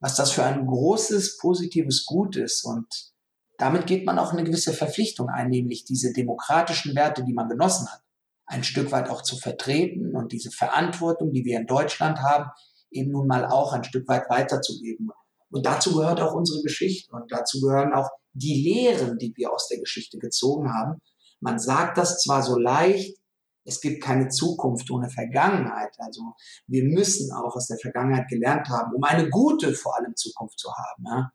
[0.00, 2.64] Was das für ein großes, positives Gut ist.
[2.64, 3.13] Und
[3.58, 7.88] damit geht man auch eine gewisse Verpflichtung ein, nämlich diese demokratischen Werte, die man genossen
[7.90, 8.02] hat,
[8.46, 12.50] ein Stück weit auch zu vertreten und diese Verantwortung, die wir in Deutschland haben,
[12.90, 15.10] eben nun mal auch ein Stück weit weiterzugeben.
[15.50, 19.68] Und dazu gehört auch unsere Geschichte und dazu gehören auch die Lehren, die wir aus
[19.68, 21.00] der Geschichte gezogen haben.
[21.40, 23.16] Man sagt das zwar so leicht,
[23.64, 25.94] es gibt keine Zukunft ohne Vergangenheit.
[25.98, 26.34] Also
[26.66, 30.70] wir müssen auch aus der Vergangenheit gelernt haben, um eine gute vor allem Zukunft zu
[30.70, 31.04] haben.
[31.06, 31.30] Ja?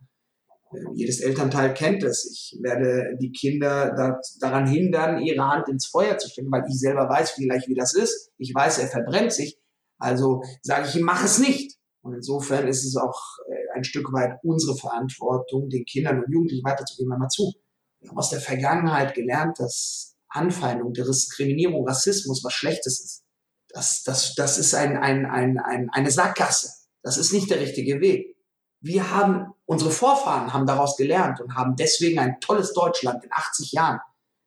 [0.93, 2.29] Jedes Elternteil kennt es.
[2.31, 6.79] Ich werde die Kinder da, daran hindern, ihre Hand ins Feuer zu stecken, weil ich
[6.79, 8.31] selber weiß vielleicht, wie das ist.
[8.37, 9.57] Ich weiß, er verbrennt sich.
[9.97, 11.77] Also sage ich ihm, mach es nicht.
[12.01, 16.63] Und insofern ist es auch äh, ein Stück weit unsere Verantwortung, den Kindern und Jugendlichen
[16.63, 17.53] weiterzugeben, einmal zu.
[17.99, 23.23] Wir haben aus der Vergangenheit gelernt, dass Anfeindung, Diskriminierung, Rassismus was Schlechtes ist.
[23.69, 26.69] Das, das, das ist ein, ein, ein, ein, eine Sackgasse.
[27.03, 28.35] Das ist nicht der richtige Weg.
[28.81, 33.73] Wir haben, unsere Vorfahren haben daraus gelernt und haben deswegen ein tolles Deutschland in 80
[33.73, 33.99] Jahren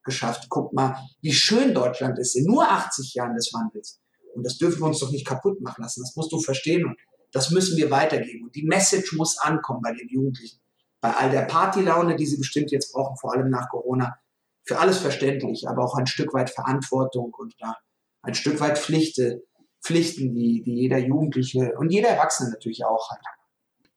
[0.04, 0.46] geschafft.
[0.48, 4.00] Guck mal, wie schön Deutschland ist in nur 80 Jahren des Wandels.
[4.34, 6.02] Und das dürfen wir uns doch nicht kaputt machen lassen.
[6.02, 6.96] Das musst du verstehen und
[7.32, 8.44] das müssen wir weitergeben.
[8.44, 10.60] Und die Message muss ankommen bei den Jugendlichen.
[11.00, 14.16] Bei all der Partylaune, die sie bestimmt jetzt brauchen, vor allem nach Corona.
[14.64, 17.76] Für alles verständlich, aber auch ein Stück weit Verantwortung und da
[18.22, 19.42] ein Stück weit Pflichte,
[19.82, 23.18] Pflichten, die, die jeder Jugendliche und jeder Erwachsene natürlich auch hat.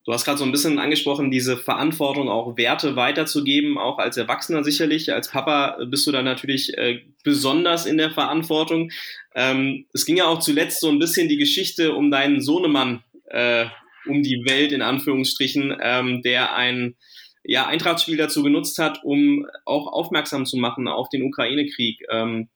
[0.05, 4.63] Du hast gerade so ein bisschen angesprochen, diese Verantwortung, auch Werte weiterzugeben, auch als Erwachsener
[4.63, 5.11] sicherlich.
[5.11, 8.91] Als Papa bist du da natürlich äh, besonders in der Verantwortung.
[9.33, 13.65] Ähm, es ging ja auch zuletzt so ein bisschen die Geschichte um deinen Sohnemann äh,
[14.07, 16.95] um die Welt, in Anführungsstrichen, ähm, der ein
[17.43, 22.05] ja, Eintrachtspiel dazu genutzt hat, um auch aufmerksam zu machen auf den Ukraine-Krieg.
[22.11, 22.49] Ähm,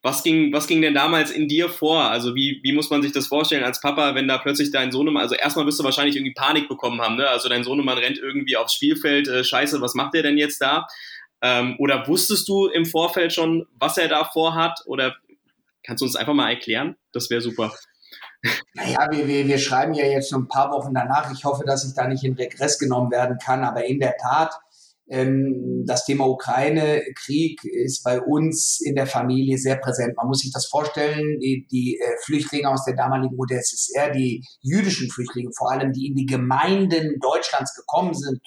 [0.00, 2.04] was ging, was ging denn damals in dir vor?
[2.04, 5.22] Also wie, wie muss man sich das vorstellen als Papa, wenn da plötzlich dein Sohnemann,
[5.22, 7.28] also erstmal wirst du wahrscheinlich irgendwie Panik bekommen haben, ne?
[7.28, 10.86] Also dein Sohnemann rennt irgendwie aufs Spielfeld, äh, scheiße, was macht der denn jetzt da?
[11.42, 14.80] Ähm, oder wusstest du im Vorfeld schon, was er da vorhat?
[14.86, 15.16] Oder
[15.84, 16.96] kannst du uns einfach mal erklären?
[17.12, 17.72] Das wäre super.
[18.74, 21.32] Naja, wir, wir, wir schreiben ja jetzt schon ein paar Wochen danach.
[21.32, 24.52] Ich hoffe, dass ich da nicht in Regress genommen werden kann, aber in der Tat
[25.06, 30.16] das Thema Ukraine-Krieg ist bei uns in der Familie sehr präsent.
[30.16, 35.10] Man muss sich das vorstellen, die, die äh, Flüchtlinge aus der damaligen UdSSR, die jüdischen
[35.10, 38.40] Flüchtlinge, vor allem die in die Gemeinden Deutschlands gekommen sind,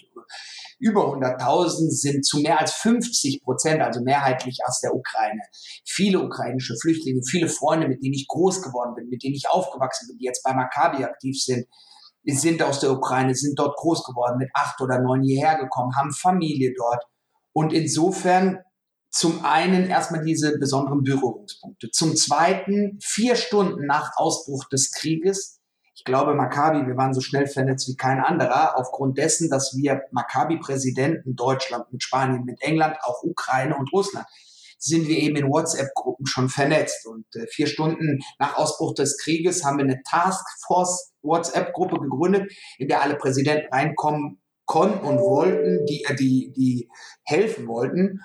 [0.79, 5.41] über 100.000 sind zu mehr als 50 Prozent, also mehrheitlich aus der Ukraine.
[5.85, 10.07] Viele ukrainische Flüchtlinge, viele Freunde, mit denen ich groß geworden bin, mit denen ich aufgewachsen
[10.07, 11.65] bin, die jetzt bei Maccabi aktiv sind,
[12.33, 16.11] sind aus der Ukraine, sind dort groß geworden, mit acht oder neun hierher gekommen, haben
[16.11, 17.03] Familie dort.
[17.53, 18.59] Und insofern
[19.11, 21.89] zum einen erstmal diese besonderen Berührungspunkte.
[21.91, 25.61] Zum zweiten, vier Stunden nach Ausbruch des Krieges,
[25.95, 30.01] ich glaube, Maccabi, wir waren so schnell vernetzt wie kein anderer, aufgrund dessen, dass wir
[30.11, 34.27] Maccabi-Präsidenten Deutschland mit Spanien, mit England, auch Ukraine und Russland
[34.77, 37.05] sind wir eben in WhatsApp-Gruppen schon vernetzt.
[37.07, 42.88] Und äh, vier Stunden nach Ausbruch des Krieges haben wir eine Taskforce WhatsApp-Gruppe gegründet, in
[42.88, 46.89] der alle Präsidenten reinkommen konnten und wollten, die, äh, die, die
[47.23, 48.19] helfen wollten.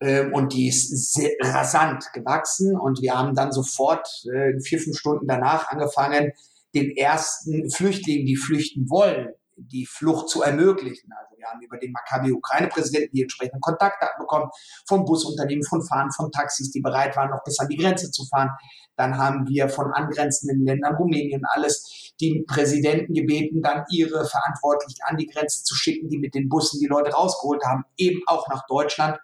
[0.00, 2.78] Ähm, und die ist sehr rasant gewachsen.
[2.78, 6.32] Und wir haben dann sofort äh, vier, fünf Stunden danach angefangen,
[6.74, 11.10] den ersten Flüchtlingen, die flüchten wollen, die Flucht zu ermöglichen.
[11.18, 14.50] Also wir haben über den Maccabi-Ukraine-Präsidenten die entsprechenden Kontaktdaten bekommen,
[14.86, 18.24] von Busunternehmen, von Fahren, von Taxis, die bereit waren, noch bis an die Grenze zu
[18.26, 18.50] fahren.
[18.96, 25.16] Dann haben wir von angrenzenden Ländern, Rumänien, alles, die Präsidenten gebeten, dann ihre Verantwortlichen an
[25.16, 28.66] die Grenze zu schicken, die mit den Bussen die Leute rausgeholt haben, eben auch nach
[28.66, 29.18] Deutschland.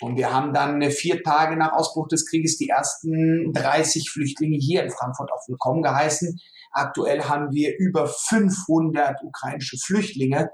[0.00, 4.82] Und wir haben dann vier Tage nach Ausbruch des Krieges die ersten 30 Flüchtlinge hier
[4.82, 6.40] in Frankfurt auch willkommen geheißen.
[6.72, 10.50] Aktuell haben wir über 500 ukrainische Flüchtlinge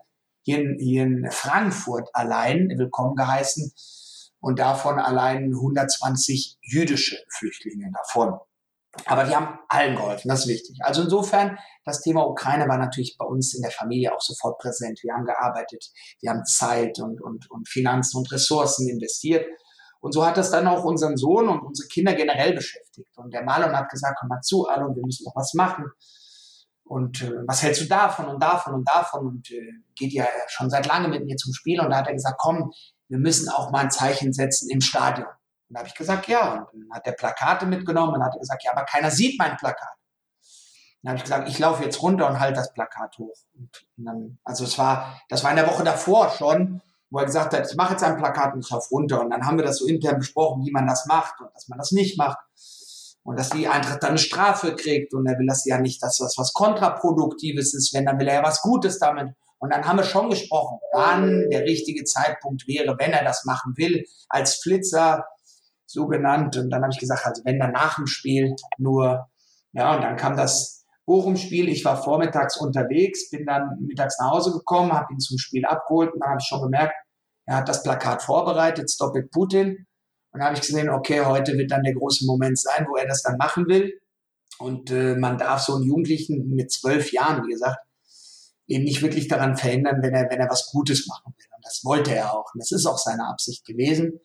[0.48, 3.70] hier in, hier in Frankfurt allein willkommen geheißen.
[4.40, 8.38] und davon allein 120 jüdische Flüchtlinge davon.
[9.04, 10.78] Aber wir haben allen geholfen, das ist wichtig.
[10.80, 15.00] Also insofern, das Thema Ukraine war natürlich bei uns in der Familie auch sofort präsent.
[15.02, 15.90] Wir haben gearbeitet,
[16.20, 19.44] wir haben Zeit und, und, und Finanzen und Ressourcen investiert.
[20.00, 23.10] Und so hat das dann auch unseren Sohn und unsere Kinder generell beschäftigt.
[23.18, 25.84] Und der Marlon hat gesagt, komm mal zu, Alon, wir müssen doch was machen.
[26.88, 29.26] Und äh, was hältst du davon und davon und davon?
[29.26, 31.80] Und äh, geht ja schon seit langem mit mir zum Spiel.
[31.80, 32.72] Und da hat er gesagt, komm,
[33.08, 35.28] wir müssen auch mal ein Zeichen setzen im Stadion.
[35.28, 36.66] Und da habe ich gesagt, ja.
[36.72, 39.94] Und dann hat er Plakate mitgenommen und hat gesagt, ja, aber keiner sieht mein Plakat.
[41.02, 43.36] Dann habe ich gesagt, ich laufe jetzt runter und halte das Plakat hoch.
[43.54, 46.80] Und dann, also es war, das war in der Woche davor schon,
[47.10, 49.20] wo er gesagt hat, ich mache jetzt ein Plakat und ich laufe runter.
[49.20, 51.78] Und dann haben wir das so intern besprochen, wie man das macht und dass man
[51.78, 52.38] das nicht macht.
[53.24, 55.12] Und dass die Eintracht dann eine Strafe kriegt.
[55.12, 58.36] Und er will das ja nicht, dass das was Kontraproduktives ist, wenn, dann will er
[58.36, 59.28] ja was Gutes damit.
[59.58, 63.74] Und dann haben wir schon gesprochen, wann der richtige Zeitpunkt wäre, wenn er das machen
[63.76, 65.24] will, als Flitzer
[65.84, 66.56] so genannt.
[66.56, 69.28] Und dann habe ich gesagt, also wenn dann nach dem Spiel nur,
[69.72, 71.68] ja, und dann kam das Bochum-Spiel.
[71.68, 76.12] Ich war vormittags unterwegs, bin dann mittags nach Hause gekommen, habe ihn zum Spiel abgeholt
[76.12, 76.94] und dann habe ich schon gemerkt,
[77.46, 79.86] er hat das Plakat vorbereitet, Stop it Putin.
[80.38, 83.06] Und dann habe ich gesehen, okay, heute wird dann der große Moment sein, wo er
[83.06, 84.00] das dann machen will.
[84.58, 87.78] Und äh, man darf so einen Jugendlichen mit zwölf Jahren, wie gesagt,
[88.66, 91.46] eben nicht wirklich daran verhindern, wenn er, wenn er was Gutes machen will.
[91.56, 92.54] Und das wollte er auch.
[92.54, 94.20] Und das ist auch seine Absicht gewesen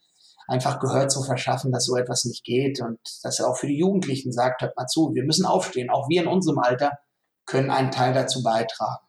[0.47, 3.77] einfach Gehör zu verschaffen, dass so etwas nicht geht und dass er auch für die
[3.77, 5.89] Jugendlichen sagt, hört mal zu, wir müssen aufstehen.
[5.89, 6.99] Auch wir in unserem Alter
[7.45, 9.05] können einen Teil dazu beitragen.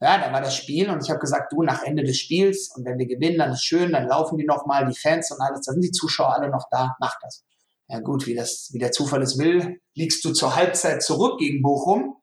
[0.00, 2.86] Ja, da war das Spiel und ich habe gesagt, du, nach Ende des Spiels und
[2.86, 5.72] wenn wir gewinnen, dann ist schön, dann laufen die nochmal, die Fans und alles, da
[5.72, 7.44] sind die Zuschauer alle noch da, mach das.
[7.88, 11.60] Ja gut, wie, das, wie der Zufall es will, liegst du zur Halbzeit zurück gegen
[11.60, 12.20] Bochum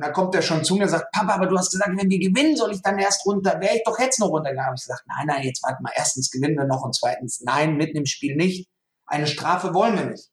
[0.00, 2.08] und dann kommt er schon zu mir und sagt, Papa, aber du hast gesagt, wenn
[2.08, 3.60] wir gewinnen, soll ich dann erst runter.
[3.60, 4.68] Wäre ich doch jetzt noch runtergegangen.
[4.68, 5.92] Habe ich gesagt, nein, nein, jetzt warte mal.
[5.94, 8.68] Erstens gewinnen wir noch und zweitens, nein, mitten im Spiel nicht.
[9.06, 10.30] Eine Strafe wollen wir nicht.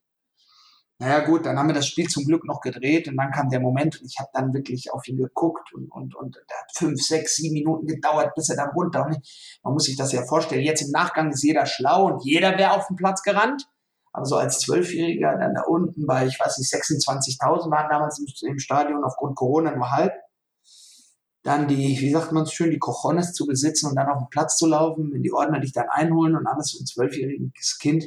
[0.99, 3.59] Naja gut, dann haben wir das Spiel zum Glück noch gedreht und dann kam der
[3.59, 6.99] Moment und ich habe dann wirklich auf ihn geguckt und, und, und da hat fünf,
[6.99, 9.05] sechs, sieben Minuten gedauert, bis er dann runter.
[9.05, 9.19] Und
[9.61, 10.63] man muss sich das ja vorstellen.
[10.63, 13.67] Jetzt im Nachgang ist jeder schlau und jeder wäre auf den Platz gerannt.
[14.11, 18.25] Aber so als Zwölfjähriger dann da unten bei, ich weiß nicht, 26.000 waren damals im,
[18.49, 20.13] im, Stadion aufgrund Corona nur halb.
[21.43, 24.29] Dann die, wie sagt man so schön, die Cojones zu besitzen und dann auf den
[24.29, 28.05] Platz zu laufen, wenn die Ordner dich dann einholen und alles für ein zwölfjähriges Kind.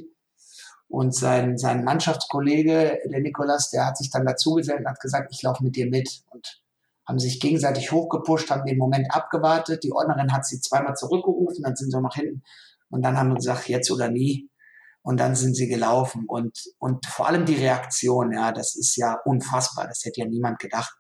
[0.91, 5.43] Und sein, sein Mannschaftskollege, der Nikolas, der hat sich dann dazugesellt und hat gesagt, ich
[5.43, 6.23] laufe mit dir mit.
[6.31, 6.61] Und
[7.07, 9.85] haben sich gegenseitig hochgepusht, haben den Moment abgewartet.
[9.85, 12.43] Die Ordnerin hat sie zweimal zurückgerufen, dann sind sie nach hinten.
[12.91, 14.51] Und dann haben wir gesagt, jetzt oder nie
[15.03, 19.19] und dann sind sie gelaufen und, und vor allem die Reaktion, ja, das ist ja
[19.25, 20.95] unfassbar, das hätte ja niemand gedacht.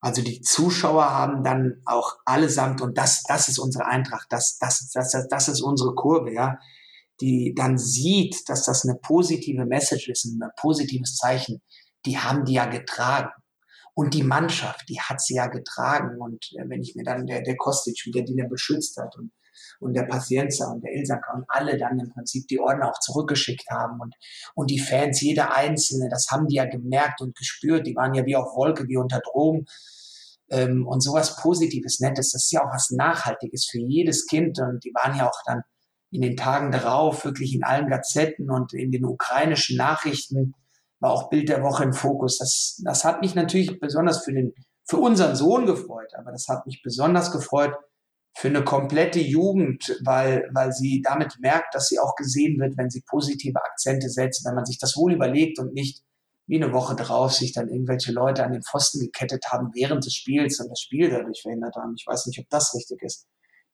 [0.00, 4.90] Also die Zuschauer haben dann auch allesamt, und das, das ist unsere Eintracht, das, das,
[4.92, 6.58] das, das, das ist unsere Kurve, ja,
[7.20, 11.62] die dann sieht, dass das eine positive Message ist, ein positives Zeichen,
[12.04, 13.30] die haben die ja getragen.
[13.94, 16.20] Und die Mannschaft, die hat sie ja getragen.
[16.20, 19.32] Und äh, wenn ich mir dann der, der Kostic wieder, die der beschützt hat und
[19.80, 23.68] und der Pacienza und der Ilsaka und alle dann im Prinzip die Ordner auch zurückgeschickt
[23.70, 24.14] haben und,
[24.54, 28.24] und die Fans, jeder Einzelne, das haben die ja gemerkt und gespürt, die waren ja
[28.26, 29.66] wie auf Wolke, wie unter Drogen
[30.50, 34.84] ähm, und sowas Positives, Nettes, das ist ja auch was Nachhaltiges für jedes Kind und
[34.84, 35.62] die waren ja auch dann
[36.10, 40.54] in den Tagen darauf wirklich in allen Gazetten und in den ukrainischen Nachrichten
[41.00, 42.38] war auch Bild der Woche im Fokus.
[42.38, 44.54] Das, das hat mich natürlich besonders für den,
[44.84, 47.74] für unseren Sohn gefreut, aber das hat mich besonders gefreut
[48.36, 52.90] für eine komplette Jugend, weil, weil sie damit merkt, dass sie auch gesehen wird, wenn
[52.90, 56.02] sie positive Akzente setzt, wenn man sich das wohl überlegt und nicht
[56.46, 60.14] wie eine Woche drauf sich dann irgendwelche Leute an den Pfosten gekettet haben während des
[60.14, 61.94] Spiels und das Spiel dadurch verhindert haben.
[61.96, 63.26] Ich weiß nicht, ob das richtig ist.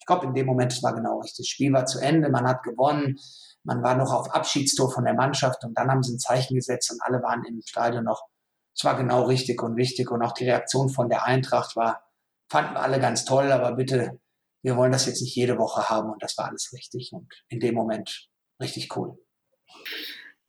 [0.03, 1.45] Ich glaube, in dem Moment war genau richtig.
[1.45, 3.21] Das Spiel war zu Ende, man hat gewonnen,
[3.63, 6.91] man war noch auf Abschiedstour von der Mannschaft und dann haben sie ein Zeichen gesetzt
[6.91, 8.27] und alle waren im Stadion noch.
[8.77, 12.03] Es war genau richtig und wichtig und auch die Reaktion von der Eintracht war,
[12.51, 14.19] fanden wir alle ganz toll, aber bitte
[14.63, 17.61] wir wollen das jetzt nicht jede Woche haben und das war alles richtig und in
[17.61, 18.29] dem Moment
[18.61, 19.17] richtig cool.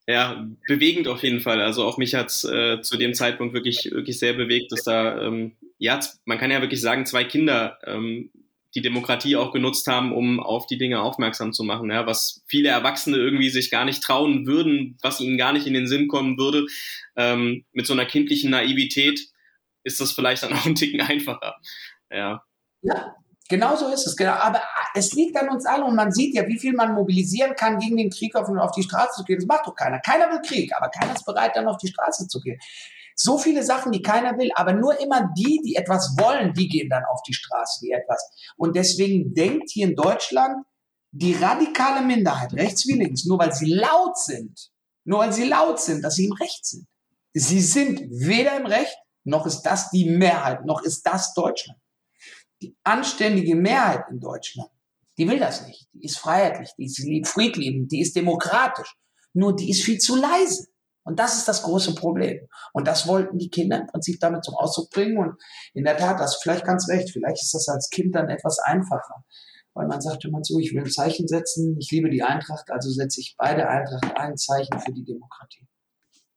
[0.06, 1.60] Ja, bewegend auf jeden Fall.
[1.60, 5.20] Also auch mich hat es äh, zu dem Zeitpunkt wirklich, wirklich sehr bewegt, dass da,
[5.22, 8.30] ähm, ja, man kann ja wirklich sagen, zwei Kinder ähm,
[8.74, 12.70] die Demokratie auch genutzt haben, um auf die Dinge aufmerksam zu machen, ja, was viele
[12.70, 16.38] Erwachsene irgendwie sich gar nicht trauen würden, was ihnen gar nicht in den Sinn kommen
[16.38, 16.66] würde.
[17.16, 19.28] Ähm, mit so einer kindlichen Naivität
[19.84, 21.56] ist das vielleicht dann auch ein Ticken einfacher.
[22.10, 22.42] Ja.
[22.82, 23.14] Ja,
[23.48, 24.16] Genau so ist es.
[24.16, 24.32] Genau.
[24.32, 24.62] Aber
[24.94, 27.96] es liegt an uns allen und man sieht ja, wie viel man mobilisieren kann, gegen
[27.96, 29.36] den Krieg auf, auf die Straße zu gehen.
[29.38, 30.00] Das macht doch keiner.
[30.00, 32.58] Keiner will Krieg, aber keiner ist bereit, dann auf die Straße zu gehen.
[33.14, 36.88] So viele Sachen, die keiner will, aber nur immer die, die etwas wollen, die gehen
[36.90, 38.28] dann auf die Straße, die etwas.
[38.56, 40.64] Und deswegen denkt hier in Deutschland
[41.12, 44.72] die radikale Minderheit, rechts wie links, nur weil sie laut sind,
[45.04, 46.86] nur weil sie laut sind, dass sie im Recht sind.
[47.32, 51.78] Sie sind weder im Recht, noch ist das die Mehrheit, noch ist das Deutschland.
[52.62, 54.70] Die anständige Mehrheit in Deutschland,
[55.16, 55.88] die will das nicht.
[55.92, 58.96] Die ist freiheitlich, die ist friedliebend, die ist demokratisch.
[59.32, 60.68] Nur die ist viel zu leise.
[61.04, 62.48] Und das ist das große Problem.
[62.72, 65.18] Und das wollten die Kinder im Prinzip damit zum Ausdruck bringen.
[65.18, 65.36] Und
[65.74, 67.10] in der Tat, das vielleicht ganz recht.
[67.10, 69.24] Vielleicht ist das als Kind dann etwas einfacher.
[69.74, 72.90] Weil man sagt immer so, ich will ein Zeichen setzen, ich liebe die Eintracht, also
[72.90, 75.66] setze ich beide Eintracht ein Zeichen für die Demokratie.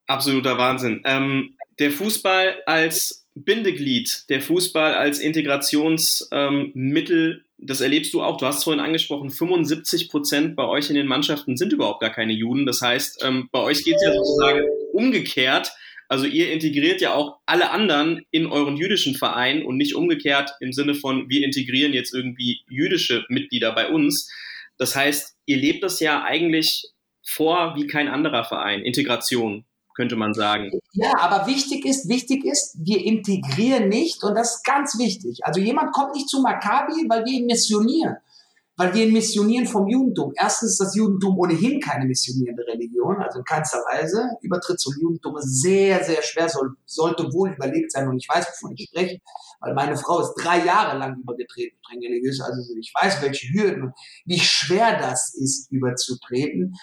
[0.07, 1.01] Absoluter Wahnsinn.
[1.05, 8.37] Ähm, der Fußball als Bindeglied, der Fußball als Integrationsmittel, ähm, das erlebst du auch.
[8.37, 12.11] Du hast es vorhin angesprochen, 75 Prozent bei euch in den Mannschaften sind überhaupt gar
[12.11, 12.65] keine Juden.
[12.65, 15.71] Das heißt, ähm, bei euch geht es ja sozusagen umgekehrt.
[16.09, 20.71] Also ihr integriert ja auch alle anderen in euren jüdischen Verein und nicht umgekehrt im
[20.71, 24.31] Sinne von, wir integrieren jetzt irgendwie jüdische Mitglieder bei uns.
[24.77, 26.85] Das heißt, ihr lebt das ja eigentlich
[27.25, 29.65] vor wie kein anderer Verein, Integration
[29.97, 30.71] könnte man sagen.
[30.93, 35.39] Ja, aber wichtig ist, wichtig ist, wir integrieren nicht und das ist ganz wichtig.
[35.43, 38.15] Also jemand kommt nicht zu Maccabi, weil wir ihn missionieren.
[38.79, 40.33] Weil wir ihn missionieren vom Judentum.
[40.35, 44.29] Erstens ist das Judentum ohnehin keine missionierende Religion, also in keinster Weise.
[44.41, 48.45] Übertritt zum Judentum ist sehr, sehr schwer, soll, sollte wohl überlegt sein und ich weiß,
[48.45, 49.19] wovon ich spreche,
[49.61, 53.93] weil meine Frau ist drei Jahre lang übergetreten, streng religiös, also ich weiß, welche Hürden
[54.25, 56.75] wie schwer das ist, überzutreten.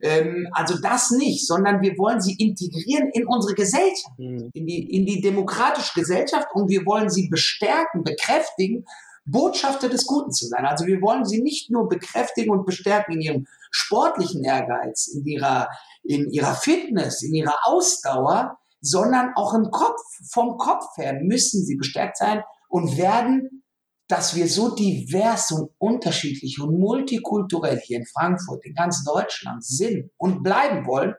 [0.00, 4.50] Ähm, also das nicht, sondern wir wollen sie integrieren in unsere Gesellschaft, mhm.
[4.52, 8.84] in, die, in die demokratische Gesellschaft und wir wollen sie bestärken, bekräftigen,
[9.26, 10.66] Botschafter des Guten zu sein.
[10.66, 15.68] Also wir wollen sie nicht nur bekräftigen und bestärken in ihrem sportlichen Ehrgeiz, in ihrer,
[16.02, 20.00] in ihrer Fitness, in ihrer Ausdauer, sondern auch im Kopf.
[20.30, 23.63] Vom Kopf her müssen sie bestärkt sein und werden
[24.08, 30.10] dass wir so divers und unterschiedlich und multikulturell hier in Frankfurt, in ganz Deutschland sind
[30.18, 31.14] und bleiben wollen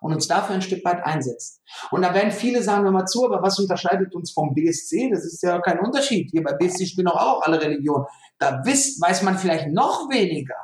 [0.00, 1.60] und uns dafür ein Stück weit einsetzen.
[1.90, 5.10] Und da werden viele sagen, hör mal zu, aber was unterscheidet uns vom BSC?
[5.10, 6.30] Das ist ja kein Unterschied.
[6.30, 8.06] Hier bei BSC spielen auch, auch alle Religionen.
[8.38, 10.56] Da wisst, weiß man vielleicht noch weniger,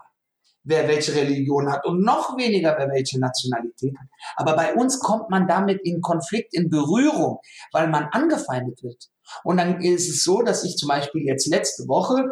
[0.62, 4.06] wer welche Religion hat und noch weniger, wer welche Nationalität hat.
[4.36, 7.40] Aber bei uns kommt man damit in Konflikt, in Berührung,
[7.72, 9.08] weil man angefeindet wird.
[9.44, 12.24] Und dann ist es so, dass ich zum Beispiel jetzt letzte Woche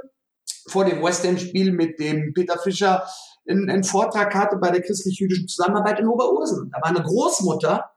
[0.68, 3.06] vor dem West End-Spiel mit dem Peter Fischer
[3.48, 6.68] einen, Vortrag hatte bei der christlich-jüdischen Zusammenarbeit in Oberursel.
[6.72, 7.90] Da war eine Großmutter,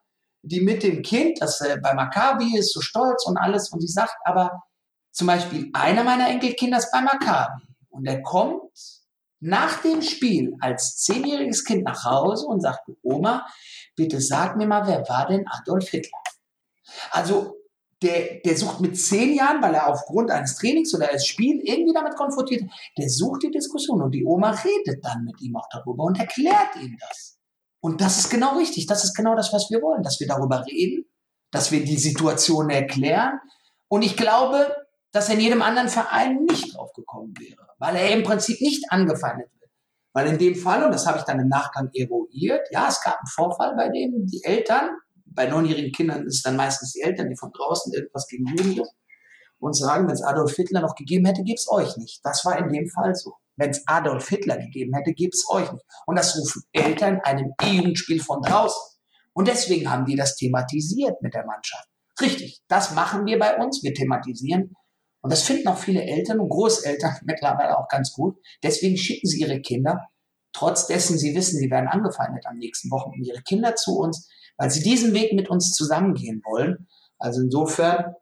[0.44, 3.88] die mit dem Kind, das äh, bei Maccabi ist, so stolz und alles, und sie
[3.88, 4.64] sagt aber,
[5.12, 8.62] zum Beispiel, einer meiner Enkelkinder ist bei Maccabi und er kommt
[9.42, 13.46] nach dem Spiel als zehnjähriges Kind nach Hause und sagt, Oma,
[13.96, 16.20] bitte sag mir mal, wer war denn Adolf Hitler?
[17.12, 17.56] Also
[18.02, 21.94] der, der sucht mit zehn Jahren, weil er aufgrund eines Trainings oder eines Spiels irgendwie
[21.94, 22.64] damit konfrontiert,
[22.98, 26.76] der sucht die Diskussion und die Oma redet dann mit ihm auch darüber und erklärt
[26.82, 27.38] ihm das.
[27.82, 28.88] Und das ist genau richtig.
[28.88, 31.06] Das ist genau das, was wir wollen, dass wir darüber reden,
[31.52, 33.40] dass wir die Situation erklären.
[33.88, 34.76] Und ich glaube,
[35.12, 38.92] dass er in jedem anderen Verein nicht drauf gekommen wäre, weil er im Prinzip nicht
[38.92, 39.72] angefeindet wird.
[40.14, 43.18] Weil in dem Fall, und das habe ich dann im Nachgang eruiert, ja, es gab
[43.18, 44.90] einen Vorfall, bei dem die Eltern
[45.34, 48.88] bei neunjährigen Kindern ist es dann meistens die Eltern, die von draußen irgendwas gegen Juden
[49.60, 52.22] und sagen, wenn es Adolf Hitler noch gegeben hätte, gibt's euch nicht.
[52.24, 53.34] Das war in dem Fall so.
[53.58, 55.86] Wenn es Adolf Hitler gegeben hätte, gibt's euch nicht.
[56.06, 58.82] Und das rufen Eltern einem E-Jugendspiel von draußen.
[59.34, 61.88] Und deswegen haben die das thematisiert mit der Mannschaft.
[62.22, 63.84] Richtig, das machen wir bei uns.
[63.84, 64.74] Wir thematisieren.
[65.22, 68.38] Und das finden auch viele Eltern und Großeltern mittlerweile auch ganz gut.
[68.64, 70.08] Deswegen schicken sie ihre Kinder,
[70.54, 74.30] trotz dessen sie wissen, sie werden angefeindet am nächsten Wochenende, ihre Kinder zu uns,
[74.60, 76.88] weil sie diesen Weg mit uns zusammengehen wollen.
[77.18, 78.14] Also insofern,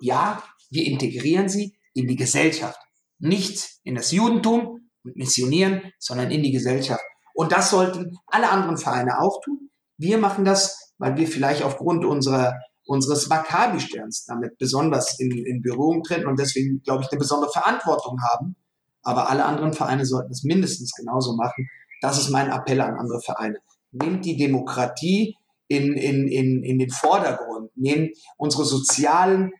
[0.00, 2.80] ja, wir integrieren sie in die Gesellschaft.
[3.18, 7.04] Nicht in das Judentum und missionieren, sondern in die Gesellschaft.
[7.34, 9.70] Und das sollten alle anderen Vereine auch tun.
[9.98, 12.54] Wir machen das, weil wir vielleicht aufgrund unserer,
[12.86, 18.18] unseres Maccabi-Sterns damit besonders in, in Berührung treten und deswegen, glaube ich, eine besondere Verantwortung
[18.22, 18.56] haben.
[19.02, 21.68] Aber alle anderen Vereine sollten es mindestens genauso machen.
[22.00, 23.58] Das ist mein Appell an andere Vereine.
[23.92, 25.36] Nehmt die Demokratie
[25.68, 29.52] in, in, in, in den Vordergrund, nehmen unsere sozialen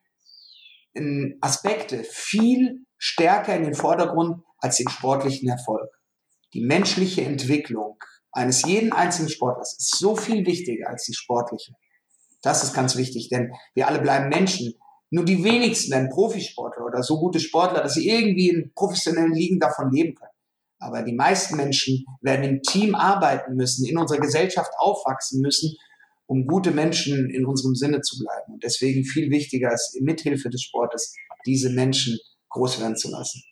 [0.94, 5.90] ähm, Aspekte viel stärker in den Vordergrund als den sportlichen Erfolg.
[6.54, 7.98] Die menschliche Entwicklung
[8.32, 11.72] eines jeden einzelnen Sportlers ist so viel wichtiger als die sportliche.
[12.42, 14.74] Das ist ganz wichtig, denn wir alle bleiben Menschen.
[15.10, 19.58] Nur die wenigsten werden Profisportler oder so gute Sportler, dass sie irgendwie in professionellen Ligen
[19.58, 20.30] davon leben können.
[20.78, 25.76] Aber die meisten Menschen werden im Team arbeiten müssen, in unserer Gesellschaft aufwachsen müssen
[26.26, 28.54] um gute Menschen in unserem Sinne zu bleiben.
[28.54, 31.14] Und deswegen viel wichtiger ist, mithilfe des Sportes
[31.46, 32.18] diese Menschen
[32.50, 33.42] groß werden zu lassen.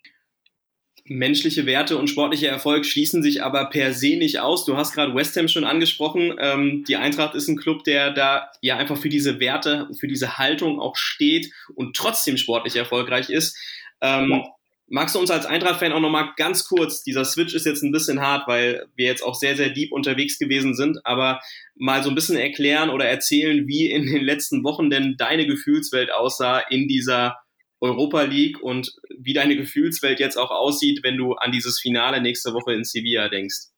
[1.07, 4.64] Menschliche Werte und sportlicher Erfolg schließen sich aber per se nicht aus.
[4.64, 6.35] Du hast gerade West Ham schon angesprochen.
[6.41, 10.39] Ähm, die Eintracht ist ein Club, der da ja einfach für diese Werte, für diese
[10.39, 13.55] Haltung auch steht und trotzdem sportlich erfolgreich ist.
[14.01, 14.45] Ähm, ja.
[14.87, 18.20] Magst du uns als Eintracht-Fan auch nochmal ganz kurz, dieser Switch ist jetzt ein bisschen
[18.20, 21.41] hart, weil wir jetzt auch sehr, sehr deep unterwegs gewesen sind, aber
[21.74, 26.12] mal so ein bisschen erklären oder erzählen, wie in den letzten Wochen denn deine Gefühlswelt
[26.12, 27.37] aussah in dieser
[27.80, 32.53] Europa League und wie deine Gefühlswelt jetzt auch aussieht, wenn du an dieses Finale nächste
[32.53, 33.68] Woche in Sevilla denkst.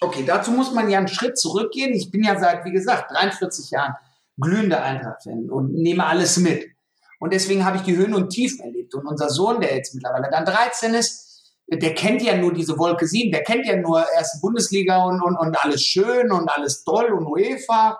[0.00, 1.92] Okay, dazu muss man ja einen Schritt zurückgehen.
[1.92, 3.94] Ich bin ja seit, wie gesagt, 43 Jahren
[4.40, 6.70] glühender Eintracht-Fan und nehme alles mit.
[7.18, 8.94] Und deswegen habe ich die Höhen und Tiefen erlebt.
[8.94, 11.28] Und unser Sohn, der jetzt mittlerweile dann 13 ist,
[11.70, 15.36] der kennt ja nur diese Wolke 7, der kennt ja nur erste Bundesliga und, und,
[15.36, 17.98] und alles schön und alles toll und UEFA.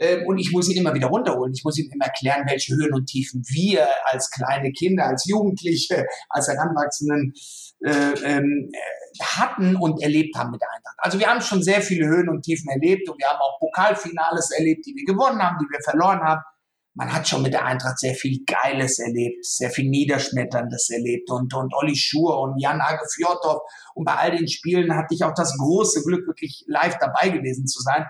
[0.00, 1.52] Ähm, und ich muss ihn immer wieder runterholen.
[1.54, 6.06] Ich muss ihm immer erklären, welche Höhen und Tiefen wir als kleine Kinder, als Jugendliche,
[6.28, 7.32] als Heranwachsenden
[7.84, 8.70] äh, ähm,
[9.22, 10.96] hatten und erlebt haben mit der Eintracht.
[10.98, 14.50] Also wir haben schon sehr viele Höhen und Tiefen erlebt und wir haben auch Pokalfinales
[14.50, 16.42] erlebt, die wir gewonnen haben, die wir verloren haben
[16.98, 21.54] man hat schon mit der Eintracht sehr viel Geiles erlebt, sehr viel Niederschmetterndes erlebt und,
[21.54, 23.62] und Olli Schur und Jan Age Fjordhoff.
[23.94, 27.68] Und bei all den Spielen hatte ich auch das große Glück, wirklich live dabei gewesen
[27.68, 28.04] zu sein.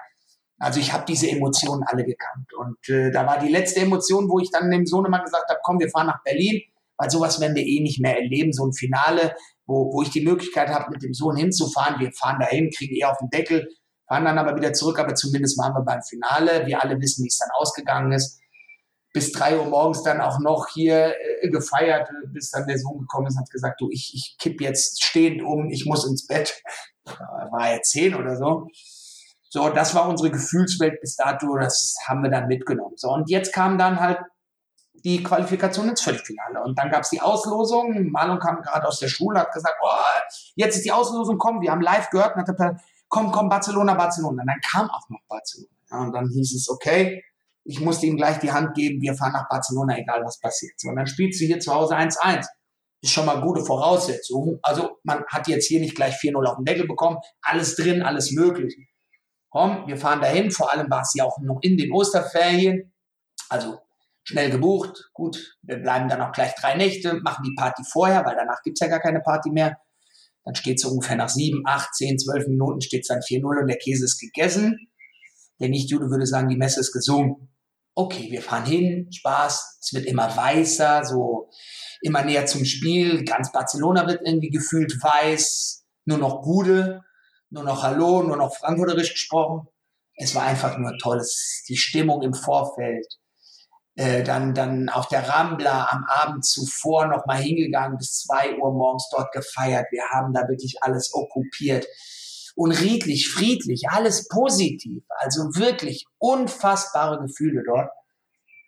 [0.59, 2.49] Also ich habe diese Emotionen alle gekannt.
[2.59, 5.79] Und äh, da war die letzte Emotion, wo ich dann dem Sohnemann gesagt habe, komm,
[5.81, 6.63] wir fahren nach Berlin,
[6.97, 9.37] weil sowas werden wir eh nicht mehr erleben, so ein Finale,
[9.67, 12.01] wo, wo ich die Möglichkeit habe, mit dem Sohn hinzufahren.
[12.01, 13.69] Wir fahren dahin, kriegen eh auf den Deckel,
[14.09, 16.65] fahren dann aber wieder zurück, aber zumindest waren wir beim Finale.
[16.65, 18.41] Wir alle wissen, wie es dann ausgegangen ist
[19.19, 21.13] bis drei Uhr morgens dann auch noch hier
[21.43, 24.61] äh, gefeiert, bis dann der Sohn gekommen ist und hat gesagt, du, ich, ich kipp
[24.61, 26.63] jetzt stehend um, ich muss ins Bett.
[27.05, 28.69] War er zehn oder so.
[29.51, 32.95] So, das war unsere Gefühlswelt bis dato, das haben wir dann mitgenommen.
[32.97, 34.21] So, und jetzt kam dann halt
[35.03, 36.63] die Qualifikation ins Viertelfinale.
[36.63, 38.13] Und dann gab es die Auslosung.
[38.13, 39.89] Marlon kam gerade aus der Schule, hat gesagt, oh,
[40.55, 43.95] jetzt ist die Auslosung, komm, wir haben live gehört und hat gesagt, komm, komm, Barcelona,
[43.95, 44.43] Barcelona.
[44.43, 45.73] Und dann kam auch noch Barcelona.
[45.91, 47.25] Ja, und dann hieß es, okay,
[47.69, 50.73] ich musste ihm gleich die Hand geben, wir fahren nach Barcelona, egal was passiert.
[50.85, 52.47] Und dann spielst du hier zu Hause 1-1.
[53.03, 54.59] Ist schon mal gute Voraussetzung.
[54.63, 57.19] Also man hat jetzt hier nicht gleich 4-0 auf den Deckel bekommen.
[57.43, 58.75] Alles drin, alles möglich.
[59.51, 60.51] Komm, wir fahren dahin.
[60.51, 62.95] Vor allem war es ja auch noch in den Osterferien.
[63.51, 63.79] Also
[64.25, 65.11] schnell gebucht.
[65.13, 68.81] Gut, wir bleiben dann auch gleich drei Nächte, machen die Party vorher, weil danach gibt's
[68.81, 69.77] ja gar keine Party mehr.
[70.45, 73.67] Dann steht es ungefähr nach sieben, acht, zehn, zwölf Minuten steht es dann 4-0 und
[73.67, 74.89] der Käse ist gegessen.
[75.61, 77.51] Der Nicht-Jude würde sagen, die Messe ist gesungen
[77.99, 81.51] okay, wir fahren hin, Spaß, es wird immer weißer, so
[82.01, 87.03] immer näher zum Spiel, ganz Barcelona wird irgendwie gefühlt weiß, nur noch Gude,
[87.51, 89.67] nur noch Hallo, nur noch Frankfurterisch gesprochen.
[90.15, 93.07] Es war einfach nur toll, es, die Stimmung im Vorfeld.
[93.97, 98.73] Äh, dann, dann auf der Rambla am Abend zuvor noch mal hingegangen, bis zwei Uhr
[98.73, 99.87] morgens dort gefeiert.
[99.91, 101.85] Wir haben da wirklich alles okkupiert
[102.59, 105.05] und friedlich, friedlich, alles positiv.
[105.11, 107.89] Also wirklich unfassbare Gefühle dort.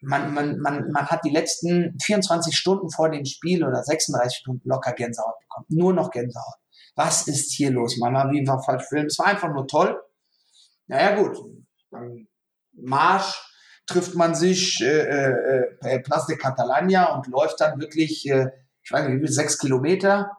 [0.00, 4.68] Man, man, man, man hat die letzten 24 Stunden vor dem Spiel oder 36 Stunden
[4.68, 5.66] locker Gänsehaut bekommen.
[5.70, 6.54] Nur noch Gänsehaut.
[6.94, 7.96] Was ist hier los?
[7.98, 9.06] Mama, wie war falsch Film?
[9.06, 10.00] Es war einfach nur toll.
[10.86, 11.36] Naja, gut.
[11.90, 12.28] Beim
[12.72, 13.42] Marsch
[13.86, 18.52] trifft man sich äh, äh, äh Place de Catalania und läuft dann wirklich, äh,
[18.84, 20.38] ich weiß nicht, wie viel, sechs Kilometer,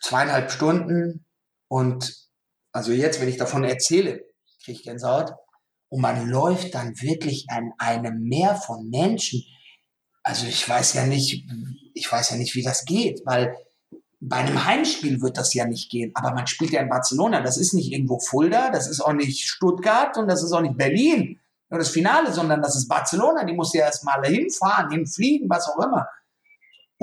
[0.00, 1.24] zweieinhalb Stunden
[1.68, 2.23] und
[2.74, 4.24] also jetzt, wenn ich davon erzähle,
[4.62, 5.32] kriege ich Gänsehaut.
[5.88, 9.44] Und man läuft dann wirklich an einem Meer von Menschen.
[10.24, 11.46] Also ich weiß ja nicht,
[11.94, 13.54] ich weiß ja nicht, wie das geht, weil
[14.18, 16.10] bei einem Heimspiel wird das ja nicht gehen.
[16.14, 17.42] Aber man spielt ja in Barcelona.
[17.42, 20.76] Das ist nicht irgendwo Fulda, das ist auch nicht Stuttgart und das ist auch nicht
[20.76, 21.40] Berlin.
[21.70, 23.44] Nur das Finale, sondern das ist Barcelona.
[23.44, 26.08] Die muss ja erstmal hinfahren, hinfliegen, was auch immer.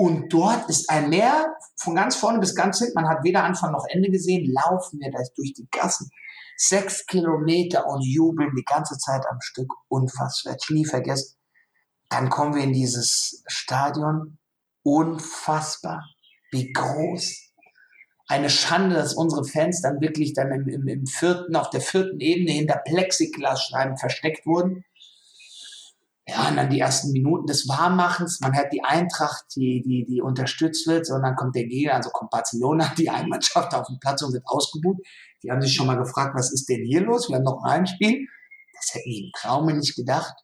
[0.02, 2.94] Und dort ist ein Meer von ganz vorne bis ganz hinten.
[2.94, 4.52] Man hat weder Anfang noch Ende gesehen.
[4.52, 6.10] Laufen wir da durch die Gassen.
[6.56, 9.72] Sechs Kilometer und jubeln die ganze Zeit am Stück.
[9.86, 10.56] Unfassbar.
[10.60, 11.36] Ich nie vergessen.
[12.08, 14.38] Dann kommen wir in dieses Stadion.
[14.82, 16.04] Unfassbar.
[16.50, 17.52] Wie groß.
[18.26, 22.18] Eine Schande, dass unsere Fans dann wirklich dann im, im, im vierten, auf der vierten
[22.18, 24.84] Ebene hinter Plexiglasscheiben versteckt wurden
[26.26, 30.22] ja, und dann die ersten Minuten des Warmmachens, man hat die Eintracht, die, die, die
[30.22, 34.22] unterstützt wird, und dann kommt der Gegner, also kommt Barcelona, die Einmannschaft auf den Platz
[34.22, 35.00] und wird ausgebucht.
[35.42, 37.28] Die haben sich schon mal gefragt, was ist denn hier los?
[37.28, 38.28] Wir haben noch ein Spiel.
[38.74, 40.34] Das hätten die im Traume nicht gedacht.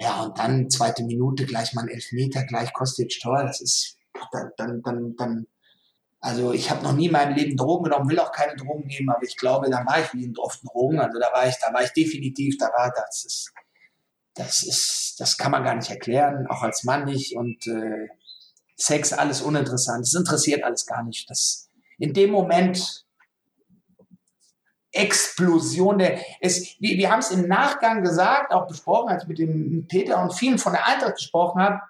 [0.00, 3.44] Ja, und dann zweite Minute, gleich mal ein Elfmeter, gleich Kostic Tor.
[3.44, 3.98] Das ist,
[4.32, 5.46] dann, dann, dann, dann
[6.20, 9.10] also ich habe noch nie in meinem Leben Drogen genommen, will auch keine Drogen nehmen,
[9.10, 10.98] aber ich glaube, da war ich wie in oft Drogen.
[10.98, 13.52] Also da war ich, da war ich definitiv, da war das ist
[14.34, 17.36] das ist, das kann man gar nicht erklären, auch als Mann nicht.
[17.36, 18.08] Und äh,
[18.76, 20.06] Sex, alles uninteressant.
[20.06, 21.28] Das interessiert alles gar nicht.
[21.28, 21.68] Das,
[21.98, 23.04] in dem Moment
[24.92, 29.38] Explosion der, es, wir, wir haben es im Nachgang gesagt, auch besprochen, als ich mit
[29.38, 31.80] dem Peter und vielen von der Eintracht gesprochen habe.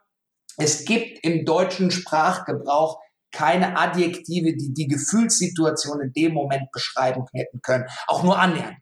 [0.58, 3.00] Es gibt im deutschen Sprachgebrauch
[3.32, 7.86] keine Adjektive, die die Gefühlssituation in dem Moment beschreiben hätten können.
[8.08, 8.76] Auch nur annähernd.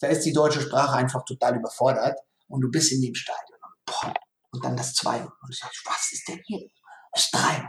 [0.00, 2.18] Da ist die deutsche Sprache einfach total überfordert
[2.48, 3.58] und du bist in dem Stadion.
[3.62, 4.14] Und, boah,
[4.52, 5.20] und dann das zwei.
[5.20, 6.68] Und ich sag, was ist denn hier?
[7.12, 7.68] Das drei.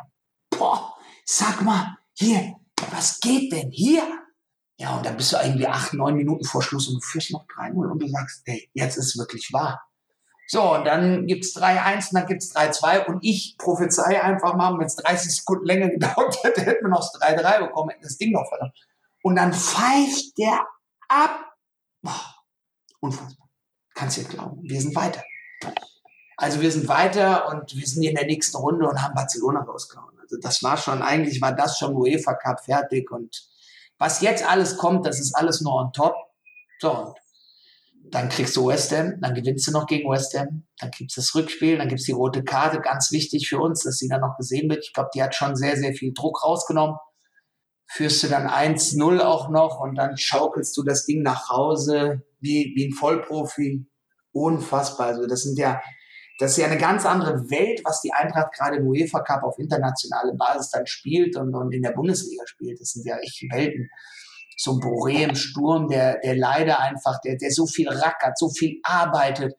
[0.49, 0.95] Boah,
[1.25, 2.55] sag mal, hier,
[2.91, 4.25] was geht denn hier?
[4.77, 7.45] Ja, und dann bist du irgendwie acht, neun Minuten vor Schluss und du führst noch
[7.47, 9.81] 3-0 und du sagst, ey, jetzt ist es wirklich wahr.
[10.47, 14.85] So, und dann gibt's 3-1 und dann gibt's 3-2 und ich prophezei einfach mal, wenn
[14.85, 18.31] es 30 Sekunden länger gedauert hätte, hätten wir noch das 3-3 bekommen, hätten das Ding
[18.31, 18.71] noch verloren.
[19.23, 20.67] Und dann pfeift der
[21.07, 21.53] ab.
[22.01, 22.35] Boah,
[22.99, 23.44] unfassbar.
[23.95, 24.59] Kannst du dir glauben.
[24.61, 25.23] Wir sind weiter.
[26.37, 30.19] Also wir sind weiter und wir sind in der nächsten Runde und haben Barcelona rausgehauen.
[30.19, 33.47] Also das war schon, eigentlich war das schon UEFA Cup fertig und
[33.97, 36.13] was jetzt alles kommt, das ist alles nur on top.
[36.79, 40.91] So, und dann kriegst du West Ham, dann gewinnst du noch gegen West Ham, dann
[40.91, 44.21] gibt's das Rückspiel, dann gibt's die rote Karte, ganz wichtig für uns, dass sie dann
[44.21, 44.83] noch gesehen wird.
[44.83, 46.97] Ich glaube, die hat schon sehr, sehr viel Druck rausgenommen.
[47.87, 52.73] Führst du dann 1-0 auch noch und dann schaukelst du das Ding nach Hause wie,
[52.75, 53.85] wie ein Vollprofi.
[54.31, 55.07] Unfassbar.
[55.07, 55.81] Also das sind ja,
[56.39, 59.57] das ist ja eine ganz andere Welt, was die Eintracht gerade im UEFA Cup auf
[59.57, 62.81] internationale Basis dann spielt und, und in der Bundesliga spielt.
[62.81, 63.89] Das sind ja echt Welten.
[64.57, 68.49] So ein Boré im Sturm, der, der leider einfach, der, der so viel rackert, so
[68.49, 69.53] viel arbeitet,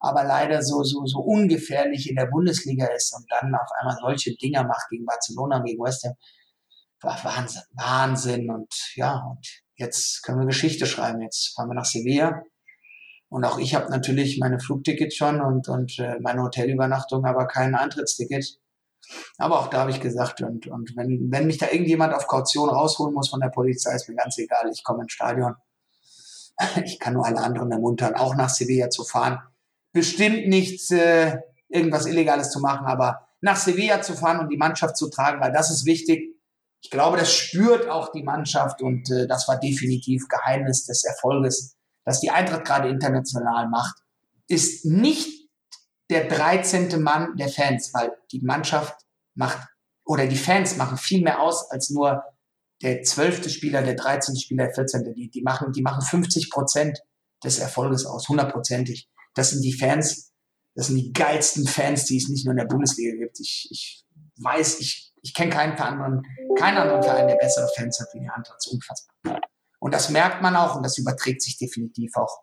[0.00, 4.36] aber leider so, so, so ungefährlich in der Bundesliga ist und dann auf einmal solche
[4.36, 6.14] Dinger macht gegen Barcelona, gegen West Ham.
[7.00, 8.50] War Wahnsinn, Wahnsinn.
[8.50, 11.20] Und ja, und jetzt können wir Geschichte schreiben.
[11.20, 12.42] Jetzt fahren wir nach Sevilla
[13.28, 17.74] und auch ich habe natürlich meine Flugtickets schon und, und äh, meine Hotelübernachtung, aber kein
[17.74, 18.58] Eintrittsticket.
[19.38, 22.68] Aber auch da habe ich gesagt, und, und wenn, wenn mich da irgendjemand auf Kaution
[22.68, 25.54] rausholen muss von der Polizei, ist mir ganz egal, ich komme ins Stadion.
[26.84, 29.40] Ich kann nur alle anderen ermuntern, auch nach Sevilla zu fahren.
[29.92, 31.36] Bestimmt nichts, äh,
[31.68, 35.52] irgendwas Illegales zu machen, aber nach Sevilla zu fahren und die Mannschaft zu tragen, weil
[35.52, 36.34] das ist wichtig.
[36.82, 41.76] Ich glaube, das spürt auch die Mannschaft und äh, das war definitiv Geheimnis des Erfolges
[42.06, 43.96] das die Eintracht gerade international macht,
[44.48, 45.50] ist nicht
[46.08, 47.02] der 13.
[47.02, 48.96] Mann der Fans, weil die Mannschaft
[49.34, 49.68] macht
[50.04, 52.22] oder die Fans machen viel mehr aus als nur
[52.80, 54.36] der zwölfte Spieler, der 13.
[54.36, 55.14] Spieler, der 14.
[55.14, 57.00] Die, die machen, die machen 50 Prozent
[57.42, 59.10] des Erfolges aus, hundertprozentig.
[59.34, 60.32] Das sind die Fans,
[60.76, 63.40] das sind die geilsten Fans, die es nicht nur in der Bundesliga gibt.
[63.40, 64.04] Ich, ich
[64.36, 66.22] weiß, ich, ich kenne keinen anderen,
[66.56, 68.62] keinen anderen Verein, der bessere Fans hat wie die Eintracht.
[68.62, 69.40] So unfassbar.
[69.80, 72.42] Und das merkt man auch und das überträgt sich definitiv auch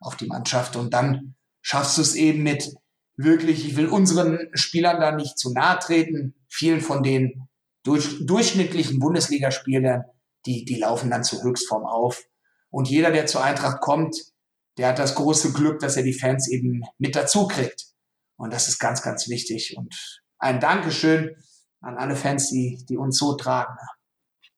[0.00, 0.76] auf die Mannschaft.
[0.76, 2.74] Und dann schaffst du es eben mit
[3.16, 6.34] wirklich, ich will unseren Spielern da nicht zu nahe treten.
[6.48, 7.48] Vielen von den
[7.84, 10.04] durch, durchschnittlichen Bundesligaspielern,
[10.44, 12.22] die, die laufen dann zur Höchstform auf.
[12.68, 14.14] Und jeder, der zur Eintracht kommt,
[14.76, 17.86] der hat das große Glück, dass er die Fans eben mit dazu kriegt.
[18.36, 19.74] Und das ist ganz, ganz wichtig.
[19.78, 19.94] Und
[20.38, 21.36] ein Dankeschön
[21.80, 23.74] an alle Fans, die, die uns so tragen.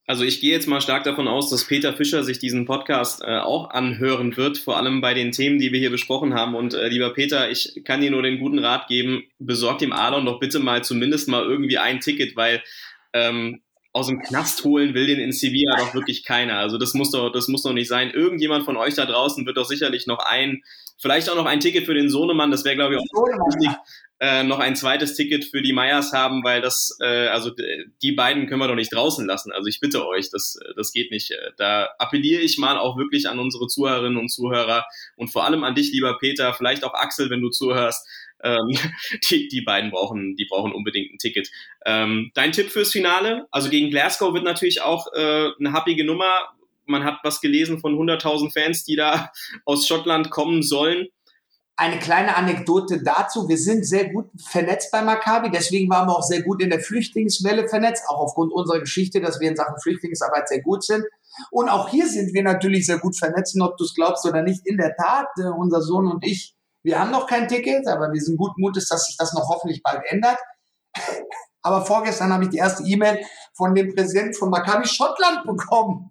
[0.07, 3.39] Also ich gehe jetzt mal stark davon aus, dass Peter Fischer sich diesen Podcast äh,
[3.39, 6.57] auch anhören wird, vor allem bei den Themen, die wir hier besprochen haben.
[6.57, 10.27] Und äh, lieber Peter, ich kann dir nur den guten Rat geben, besorg dem Alon
[10.27, 12.63] doch bitte mal zumindest mal irgendwie ein Ticket, weil
[13.13, 13.63] ähm,
[13.93, 16.59] aus dem Knast holen will den in Sevilla doch wirklich keiner.
[16.59, 18.11] Also das muss doch, das muss doch nicht sein.
[18.11, 20.63] Irgendjemand von euch da draußen wird doch sicherlich noch ein,
[20.99, 23.77] vielleicht auch noch ein Ticket für den Sohnemann, das wäre glaube ich auch wichtig,
[24.23, 27.51] äh, noch ein zweites Ticket für die Meyers haben, weil das, äh, also
[28.03, 29.51] die beiden können wir doch nicht draußen lassen.
[29.51, 31.35] Also ich bitte euch, das, das geht nicht.
[31.57, 34.87] Da appelliere ich mal auch wirklich an unsere Zuhörerinnen und Zuhörer
[35.17, 38.07] und vor allem an dich, lieber Peter, vielleicht auch Axel, wenn du zuhörst.
[38.43, 38.69] Ähm,
[39.31, 41.51] die, die beiden brauchen, die brauchen unbedingt ein Ticket.
[41.87, 43.47] Ähm, dein Tipp fürs Finale?
[43.51, 46.31] Also gegen Glasgow wird natürlich auch äh, eine happige Nummer.
[46.85, 49.31] Man hat was gelesen von 100.000 Fans, die da
[49.65, 51.09] aus Schottland kommen sollen.
[51.75, 53.49] Eine kleine Anekdote dazu.
[53.49, 55.51] Wir sind sehr gut vernetzt bei Maccabi.
[55.51, 58.05] Deswegen waren wir auch sehr gut in der Flüchtlingswelle vernetzt.
[58.09, 61.05] Auch aufgrund unserer Geschichte, dass wir in Sachen Flüchtlingsarbeit sehr gut sind.
[61.51, 63.59] Und auch hier sind wir natürlich sehr gut vernetzt.
[63.59, 66.99] Ob du es glaubst oder nicht, in der Tat, äh, unser Sohn und ich, wir
[66.99, 70.03] haben noch kein Ticket, aber wir sind gut Mutes, dass sich das noch hoffentlich bald
[70.07, 70.39] ändert.
[71.65, 73.25] Aber vorgestern habe ich die erste E-Mail
[73.55, 76.11] von dem Präsidenten von Maccabi Schottland bekommen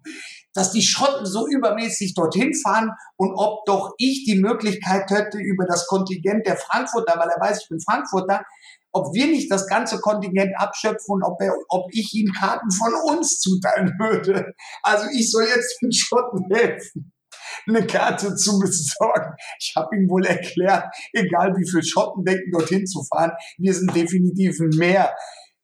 [0.54, 5.64] dass die Schotten so übermäßig dorthin fahren und ob doch ich die Möglichkeit hätte, über
[5.66, 8.42] das Kontingent der Frankfurter, weil er weiß, ich bin Frankfurter,
[8.92, 12.92] ob wir nicht das ganze Kontingent abschöpfen und ob, er, ob ich ihm Karten von
[13.06, 14.52] uns zuteilen würde.
[14.82, 17.12] Also ich soll jetzt den Schotten helfen,
[17.66, 19.34] eine Karte zu besorgen.
[19.58, 23.94] Ich habe ihm wohl erklärt, egal wie viel Schotten denken, dorthin zu fahren, wir sind
[23.94, 25.14] definitiv mehr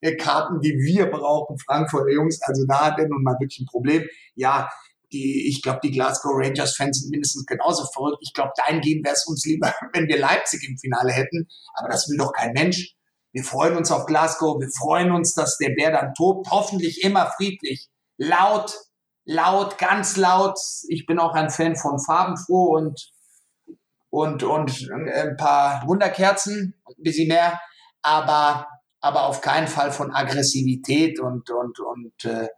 [0.01, 2.41] äh, Karten, die wir brauchen, Frankfurter Jungs.
[2.43, 4.05] Also da hat er nun mal wirklich ein Problem.
[4.35, 4.69] Ja,
[5.13, 8.19] die, ich glaube, die Glasgow Rangers-Fans sind mindestens genauso verrückt.
[8.21, 11.49] Ich glaube, dahingehend wäre es uns lieber, wenn wir Leipzig im Finale hätten.
[11.75, 12.95] Aber das will doch kein Mensch.
[13.33, 14.61] Wir freuen uns auf Glasgow.
[14.61, 16.51] Wir freuen uns, dass der Bär dann tobt.
[16.51, 17.89] Hoffentlich immer friedlich.
[18.17, 18.75] Laut,
[19.29, 20.59] laut, ganz laut.
[20.89, 23.11] Ich bin auch ein Fan von farbenfroh und,
[24.11, 27.61] und, und ein paar Wunderkerzen, ein bisschen mehr.
[28.03, 28.67] Aber,
[29.01, 32.49] aber auf keinen Fall von Aggressivität und, und, und, äh,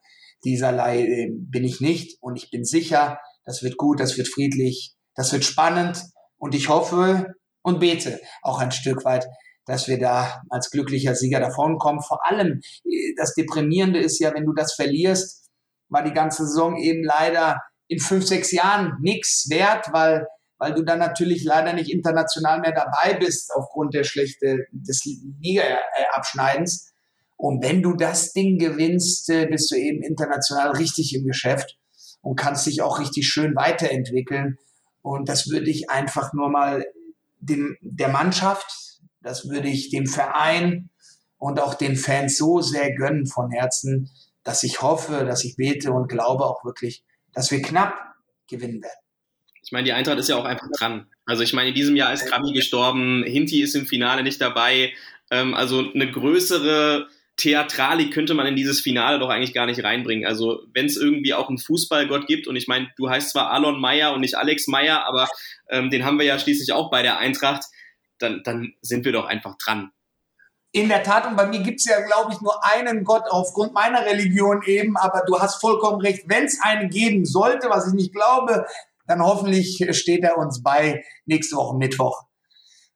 [0.43, 4.95] Dieserlei äh, bin ich nicht und ich bin sicher, das wird gut, das wird friedlich,
[5.15, 6.03] das wird spannend
[6.39, 9.27] und ich hoffe und bete auch ein Stück weit,
[9.67, 12.01] dass wir da als glücklicher Sieger davonkommen.
[12.01, 15.50] Vor allem äh, das Deprimierende ist ja, wenn du das verlierst,
[15.91, 20.27] war die ganze Saison eben leider in fünf, sechs Jahren nichts wert, weil,
[20.59, 26.93] weil du dann natürlich leider nicht international mehr dabei bist aufgrund der schlechte des Liga-Abschneidens.
[27.37, 31.79] Und wenn du das Ding gewinnst, äh, bist du eben international richtig im Geschäft
[32.21, 34.59] und kannst dich auch richtig schön weiterentwickeln.
[35.03, 36.85] Und das würde ich einfach nur mal
[37.41, 40.91] dem, der Mannschaft, das würde ich dem Verein
[41.39, 44.11] und auch den Fans so sehr gönnen von Herzen,
[44.43, 47.95] dass ich hoffe, dass ich bete und glaube auch wirklich, dass wir knapp
[48.49, 49.01] gewinnen werden.
[49.63, 51.07] Ich meine, die Eintracht ist ja auch einfach dran.
[51.27, 54.93] Also ich meine, in diesem Jahr ist Krabi gestorben, Hinti ist im Finale nicht dabei.
[55.31, 60.27] Ähm, also eine größere Theatralik könnte man in dieses Finale doch eigentlich gar nicht reinbringen.
[60.27, 63.81] Also wenn es irgendwie auch einen Fußballgott gibt und ich meine, du heißt zwar Alon
[63.81, 65.29] Meyer und nicht Alex Meyer, aber
[65.69, 67.65] ähm, den haben wir ja schließlich auch bei der Eintracht,
[68.19, 69.91] dann, dann sind wir doch einfach dran.
[70.73, 73.75] In der Tat, und bei mir gibt es ja, glaube ich, nur einen Gott aufgrund
[73.75, 77.95] meiner Religion eben, aber du hast vollkommen recht, wenn es einen geben sollte, was ich
[77.95, 78.67] nicht glaube,
[79.07, 82.23] dann hoffentlich steht er uns bei nächste Woche Mittwoch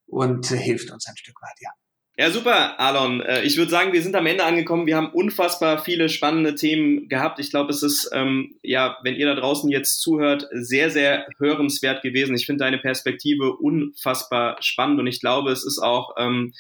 [0.07, 1.70] und hilft uns ein Stück weit, ja.
[2.16, 3.22] Ja, super, Alon.
[3.22, 4.87] Äh, ich würde sagen, wir sind am Ende angekommen.
[4.87, 7.41] Wir haben unfassbar viele spannende Themen gehabt.
[7.41, 12.03] Ich glaube, es ist, ähm, ja, wenn ihr da draußen jetzt zuhört, sehr, sehr hörenswert
[12.03, 12.37] gewesen.
[12.37, 16.53] Ich finde deine Perspektive unfassbar spannend und ich glaube, es ist auch, ähm,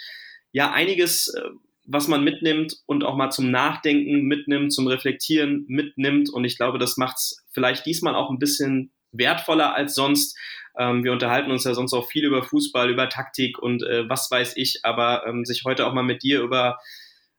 [0.54, 1.50] ja, einiges, äh,
[1.84, 6.30] was man mitnimmt und auch mal zum Nachdenken mitnimmt, zum Reflektieren mitnimmt.
[6.30, 10.38] Und ich glaube, das macht es vielleicht diesmal auch ein bisschen wertvoller als sonst.
[10.78, 14.30] Ähm, wir unterhalten uns ja sonst auch viel über Fußball, über Taktik und äh, was
[14.30, 16.78] weiß ich, aber ähm, sich heute auch mal mit dir über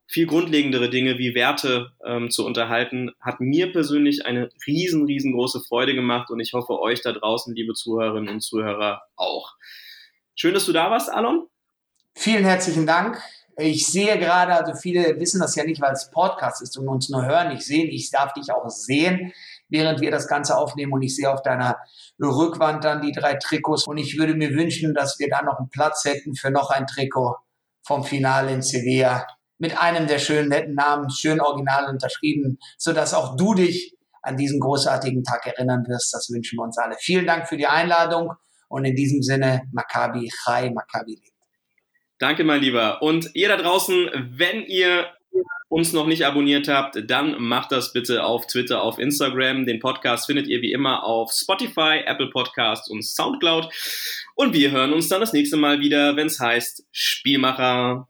[0.08, 5.96] viel grundlegendere Dinge wie Werte ähm, zu unterhalten, hat mir persönlich eine riesen, riesengroße Freude
[5.96, 9.56] gemacht und ich hoffe euch da draußen, liebe Zuhörerinnen und Zuhörer, auch.
[10.36, 11.48] Schön, dass du da warst, Alon.
[12.16, 13.22] Vielen herzlichen Dank.
[13.58, 17.10] Ich sehe gerade, also viele wissen das ja nicht, weil es Podcast ist und uns
[17.10, 17.88] nur hören, nicht sehen.
[17.90, 19.32] Ich darf dich auch sehen
[19.70, 20.94] während wir das Ganze aufnehmen.
[20.94, 21.78] Und ich sehe auf deiner
[22.22, 23.88] Rückwand dann die drei Trikots.
[23.88, 26.88] Und ich würde mir wünschen, dass wir da noch einen Platz hätten für noch ein
[26.88, 27.36] Trikot
[27.84, 33.38] vom Finale in Sevilla mit einem der schönen netten Namen, schön original unterschrieben, sodass auch
[33.38, 36.14] du dich an diesen großartigen Tag erinnern wirst.
[36.14, 36.96] Das wünschen wir uns alle.
[37.00, 38.34] Vielen Dank für die Einladung
[38.68, 41.35] und in diesem Sinne Maccabi Chai, Maccabi lebt.
[42.18, 43.02] Danke, mein Lieber.
[43.02, 45.08] Und ihr da draußen, wenn ihr
[45.68, 49.66] uns noch nicht abonniert habt, dann macht das bitte auf Twitter, auf Instagram.
[49.66, 53.70] Den Podcast findet ihr wie immer auf Spotify, Apple Podcasts und Soundcloud.
[54.36, 58.08] Und wir hören uns dann das nächste Mal wieder, wenn es heißt Spielmacher.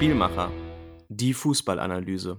[0.00, 0.50] Spielmacher.
[1.10, 2.38] Die Fußballanalyse